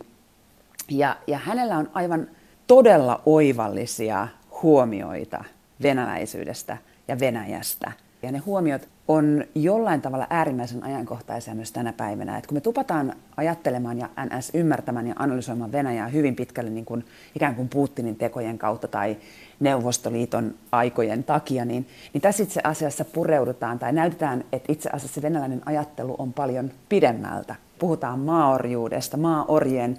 ja, 0.91 1.17
ja 1.27 1.39
hänellä 1.39 1.79
on 1.79 1.91
aivan 1.95 2.29
todella 2.67 3.23
oivallisia 3.27 4.29
huomioita 4.63 5.45
venäläisyydestä 5.83 6.77
ja 7.09 7.21
Venäjästä. 7.21 7.93
Ja 8.25 8.33
ne 8.33 8.39
huomiot 8.39 8.89
on 9.09 9.45
jollain 9.55 10.01
tavalla 10.01 10.27
äärimmäisen 10.31 10.83
ajankohtaisia 10.83 11.55
myös 11.55 11.73
tänä 11.73 11.93
päivänä. 11.93 12.39
Et 12.39 12.47
kun 12.47 12.57
me 12.57 12.61
tupataan 12.61 13.13
ajattelemaan 13.37 13.99
ja 13.99 14.09
NS 14.25 14.51
ymmärtämään 14.55 15.07
ja 15.07 15.15
analysoimaan 15.19 15.73
Venäjää 15.73 16.09
hyvin 16.09 16.37
pitkälle 16.37 16.71
niin 16.71 16.85
kuin 16.85 17.05
ikään 17.37 17.55
kuin 17.55 17.69
Putinin 17.69 18.17
tekojen 18.17 18.59
kautta 18.59 18.89
tai 18.89 19.17
Neuvostoliiton 19.61 20.55
aikojen 20.73 21.25
takia, 21.25 21.65
niin, 21.65 21.87
niin 22.13 22.23
tässä 22.23 22.43
itse 22.43 22.61
asiassa 22.65 23.05
pureudutaan 23.05 23.79
tai 23.79 23.93
näytetään, 23.93 24.45
että 24.53 24.73
itse 24.73 24.91
asiassa 24.93 25.23
venäläinen 25.23 25.63
ajattelu 25.67 26.17
on 26.19 26.33
paljon 26.33 26.71
pidemmältä. 26.89 27.55
Puhutaan 27.79 28.19
maaorjuudesta, 28.19 29.17
maaorjen 29.17 29.99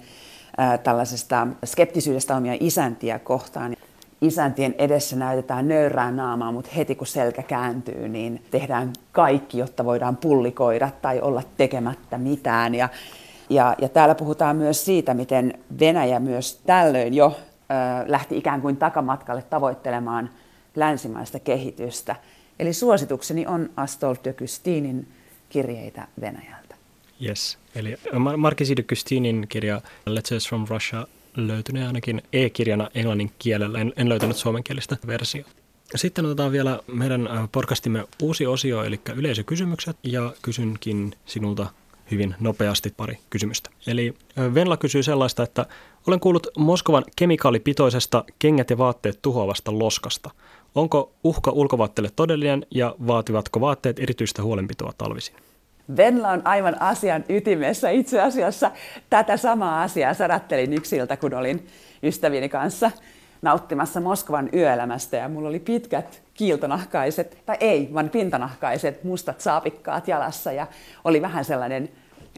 tällaisesta 0.82 1.46
skeptisyydestä 1.64 2.36
omia 2.36 2.56
isäntiä 2.60 3.18
kohtaan. 3.18 3.75
Isäntien 4.20 4.74
edessä 4.78 5.16
näytetään 5.16 5.68
nöyrää 5.68 6.10
naamaa, 6.10 6.52
mutta 6.52 6.70
heti 6.76 6.94
kun 6.94 7.06
selkä 7.06 7.42
kääntyy, 7.42 8.08
niin 8.08 8.42
tehdään 8.50 8.92
kaikki, 9.12 9.58
jotta 9.58 9.84
voidaan 9.84 10.16
pullikoida 10.16 10.90
tai 11.02 11.20
olla 11.20 11.42
tekemättä 11.56 12.18
mitään. 12.18 12.74
Ja, 12.74 12.88
ja, 13.50 13.74
ja 13.78 13.88
täällä 13.88 14.14
puhutaan 14.14 14.56
myös 14.56 14.84
siitä, 14.84 15.14
miten 15.14 15.58
Venäjä 15.80 16.20
myös 16.20 16.60
tällöin 16.66 17.14
jo 17.14 17.26
äh, 17.26 18.04
lähti 18.06 18.36
ikään 18.36 18.60
kuin 18.60 18.76
takamatkalle 18.76 19.42
tavoittelemaan 19.42 20.30
länsimaista 20.76 21.38
kehitystä. 21.38 22.16
Eli 22.58 22.72
suositukseni 22.72 23.46
on 23.46 23.70
Astolf 23.76 24.18
de 24.24 24.32
Kystinin 24.32 25.08
kirjeitä 25.48 26.08
Venäjältä. 26.20 26.74
Yes, 27.24 27.58
eli 27.74 27.96
Markisi 28.36 28.76
de 28.76 28.82
Custinin 28.82 29.46
kirja 29.48 29.80
Letters 30.06 30.48
from 30.48 30.66
Russia 30.70 31.06
löytynee 31.36 31.86
ainakin 31.86 32.22
e-kirjana 32.32 32.90
englannin 32.94 33.30
kielellä. 33.38 33.78
En, 33.78 33.92
en 33.96 34.08
löytänyt 34.08 34.36
suomenkielistä 34.36 34.96
versiota. 35.06 35.50
Sitten 35.94 36.24
otetaan 36.24 36.52
vielä 36.52 36.80
meidän 36.86 37.28
podcastimme 37.52 38.04
uusi 38.22 38.46
osio, 38.46 38.84
eli 38.84 39.00
yleisökysymykset, 39.14 39.96
ja 40.02 40.32
kysynkin 40.42 41.14
sinulta 41.26 41.66
hyvin 42.10 42.34
nopeasti 42.40 42.94
pari 42.96 43.18
kysymystä. 43.30 43.70
Eli 43.86 44.14
Venla 44.54 44.76
kysyy 44.76 45.02
sellaista, 45.02 45.42
että 45.42 45.66
olen 46.06 46.20
kuullut 46.20 46.46
Moskovan 46.58 47.04
kemikaalipitoisesta 47.16 48.24
kengät 48.38 48.70
ja 48.70 48.78
vaatteet 48.78 49.22
tuhoavasta 49.22 49.78
loskasta. 49.78 50.30
Onko 50.74 51.12
uhka 51.24 51.50
ulkovaatteille 51.50 52.10
todellinen 52.16 52.66
ja 52.70 52.94
vaativatko 53.06 53.60
vaatteet 53.60 53.98
erityistä 53.98 54.42
huolenpitoa 54.42 54.92
talvisin? 54.98 55.34
Venla 55.96 56.28
on 56.28 56.42
aivan 56.44 56.82
asian 56.82 57.24
ytimessä. 57.28 57.90
Itse 57.90 58.20
asiassa 58.20 58.70
tätä 59.10 59.36
samaa 59.36 59.82
asiaa 59.82 60.14
sadattelin 60.14 60.72
yksiltä, 60.72 61.16
kun 61.16 61.34
olin 61.34 61.66
ystävieni 62.02 62.48
kanssa 62.48 62.90
nauttimassa 63.42 64.00
Moskovan 64.00 64.48
yöelämästä 64.54 65.16
ja 65.16 65.28
mulla 65.28 65.48
oli 65.48 65.60
pitkät 65.60 66.22
kiiltonahkaiset, 66.34 67.38
tai 67.46 67.56
ei, 67.60 67.90
vaan 67.94 68.08
pintanahkaiset 68.10 69.04
mustat 69.04 69.40
saapikkaat 69.40 70.08
jalassa 70.08 70.52
ja 70.52 70.66
oli 71.04 71.22
vähän 71.22 71.44
sellainen 71.44 71.88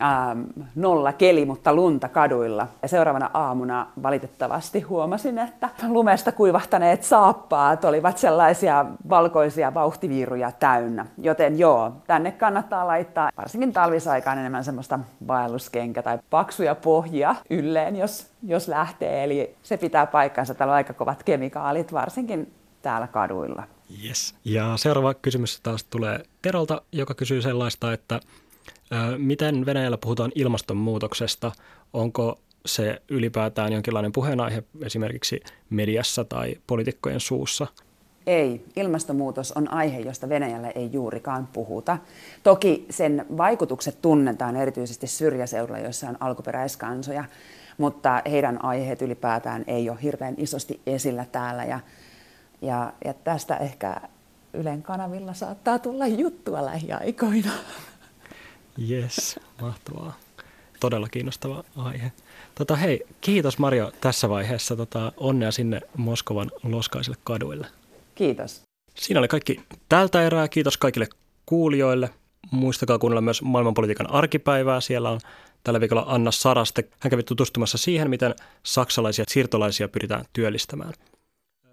ähm, 0.03 0.43
nolla 0.75 1.13
keli, 1.13 1.45
mutta 1.45 1.75
lunta 1.75 2.09
kaduilla. 2.09 2.67
Ja 2.83 2.89
seuraavana 2.89 3.31
aamuna 3.35 3.87
valitettavasti 4.03 4.81
huomasin, 4.81 5.39
että 5.39 5.69
lumesta 5.89 6.33
kuivahtaneet 6.33 7.05
saappaat 7.05 7.85
olivat 7.85 8.19
sellaisia 8.19 8.87
valkoisia 9.09 9.75
vauhtiviiruja 9.75 10.53
täynnä. 10.53 11.07
Joten 11.23 11.59
joo, 11.59 11.93
tänne 12.07 12.31
kannattaa 12.31 12.87
laittaa 12.87 13.31
varsinkin 13.37 13.73
talvisaikaan 13.73 14.39
enemmän 14.39 14.65
semmoista 14.65 14.99
vaelluskenkä 15.27 16.03
tai 16.03 16.19
paksuja 16.31 16.75
pohjia 16.75 17.35
ylleen, 17.51 17.97
jos, 17.97 18.27
jos 18.43 18.69
lähtee. 18.69 19.25
Eli 19.25 19.57
se 19.63 19.77
pitää 19.77 20.07
paikkansa. 20.07 20.55
Täällä 20.55 20.73
on 20.73 20.77
aika 20.77 20.93
kovat 20.93 21.23
kemikaalit, 21.23 21.93
varsinkin 21.93 22.53
täällä 22.83 23.07
kaduilla. 23.07 23.63
Yes. 24.05 24.35
Ja 24.45 24.77
seuraava 24.77 25.15
kysymys 25.15 25.61
taas 25.61 25.85
tulee 25.85 26.21
Terolta, 26.43 26.83
joka 26.93 27.15
kysyy 27.15 27.43
sellaista, 27.43 27.93
että 27.93 28.21
Miten 29.19 29.67
Venäjällä 29.67 29.99
puhutaan 29.99 30.33
ilmastonmuutoksesta? 30.35 31.53
Onko 31.93 32.39
se 32.67 33.03
ylipäätään 33.09 33.73
jonkinlainen 33.73 34.13
puheenaihe 34.13 34.63
esimerkiksi 34.83 35.41
mediassa 35.71 36.25
tai 36.25 36.55
poliitikkojen 36.67 37.21
suussa? 37.21 37.67
Ei. 38.27 38.65
Ilmastonmuutos 38.77 39.53
on 39.53 39.73
aihe, 39.73 40.01
josta 40.01 40.29
Venäjällä 40.29 40.71
ei 40.71 40.93
juurikaan 40.93 41.47
puhuta. 41.47 41.99
Toki 42.43 42.87
sen 42.91 43.27
vaikutukset 43.37 44.03
tunnetaan 44.03 44.57
erityisesti 44.57 45.07
syrjäseudulla, 45.07 45.79
joissa 45.79 46.09
on 46.09 46.17
alkuperäiskansoja, 46.21 47.25
mutta 47.79 48.23
heidän 48.31 48.65
aiheet 48.65 49.03
ylipäätään 49.03 49.65
ei 49.67 49.91
ole 49.91 49.99
hirveän 50.03 50.35
isosti 50.37 50.81
esillä 50.87 51.25
täällä. 51.33 51.65
Ja, 51.65 51.81
ja, 52.63 52.93
ja 53.05 53.15
tästä 53.15 53.57
ehkä 53.57 54.01
Ylen 54.53 54.83
kanavilla 54.83 55.35
saattaa 55.35 55.79
tulla 55.79 56.07
juttua 56.07 56.65
lähiaikoina. 56.65 57.53
Yes, 58.91 59.41
mahtavaa. 59.61 60.19
Todella 60.81 61.09
kiinnostava 61.09 61.65
aihe. 61.77 62.13
Tota, 62.55 62.77
hei, 62.77 63.07
kiitos 63.21 63.59
Mario 63.59 63.93
tässä 64.01 64.29
vaiheessa. 64.29 64.77
Tota, 64.77 65.13
onnea 65.17 65.53
sinne 65.53 65.81
Moskovan 65.97 66.51
loskaisille 66.63 67.17
kaduille. 67.25 67.67
Kiitos. 68.15 68.63
Siinä 68.95 69.21
oli 69.21 69.29
kaikki 69.29 69.61
tältä 69.89 70.23
erää. 70.23 70.49
Kiitos 70.49 70.77
kaikille 70.77 71.09
kuulijoille. 71.47 72.11
Muistakaa 72.51 72.99
kuunnella 72.99 73.21
myös 73.21 73.43
maailmanpolitiikan 73.43 74.11
arkipäivää. 74.11 74.81
Siellä 74.81 75.11
on 75.11 75.21
tällä 75.65 75.81
viikolla 75.81 76.05
Anna 76.09 76.31
Saraste. 76.31 76.89
Hän 77.01 77.11
kävi 77.11 77.23
tutustumassa 77.23 77.79
siihen, 77.79 78.11
miten 78.11 78.35
saksalaisia 78.63 79.25
siirtolaisia 79.29 79.89
pyritään 79.89 80.25
työllistämään. 80.33 80.93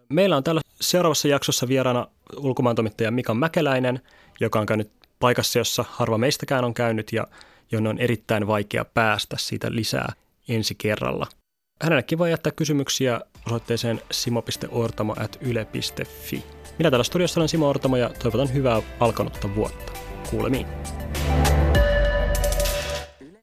Meillä 0.09 0.37
on 0.37 0.43
täällä 0.43 0.61
seuraavassa 0.81 1.27
jaksossa 1.27 1.67
vieraana 1.67 2.07
ulkomaantoimittaja 2.37 3.11
Mika 3.11 3.33
Mäkeläinen, 3.33 4.01
joka 4.39 4.59
on 4.59 4.65
käynyt 4.65 4.91
paikassa, 5.19 5.59
jossa 5.59 5.85
harva 5.89 6.17
meistäkään 6.17 6.65
on 6.65 6.73
käynyt 6.73 7.13
ja 7.13 7.27
jonne 7.71 7.89
on 7.89 7.99
erittäin 7.99 8.47
vaikea 8.47 8.85
päästä 8.85 9.35
siitä 9.39 9.67
lisää 9.71 10.13
ensi 10.49 10.75
kerralla. 10.75 11.27
Hänellekin 11.81 12.17
voi 12.17 12.31
jättää 12.31 12.51
kysymyksiä 12.55 13.21
osoitteeseen 13.45 14.01
simo.ortamo.yle.fi. 14.11 16.43
Minä 16.79 16.91
täällä 16.91 17.03
studiossa 17.03 17.39
olen 17.39 17.49
Simo 17.49 17.69
Ortamo 17.69 17.97
ja 17.97 18.09
toivotan 18.09 18.53
hyvää 18.53 18.81
alkanutta 18.99 19.55
vuotta. 19.55 19.91
Kuulemiin. 20.29 20.67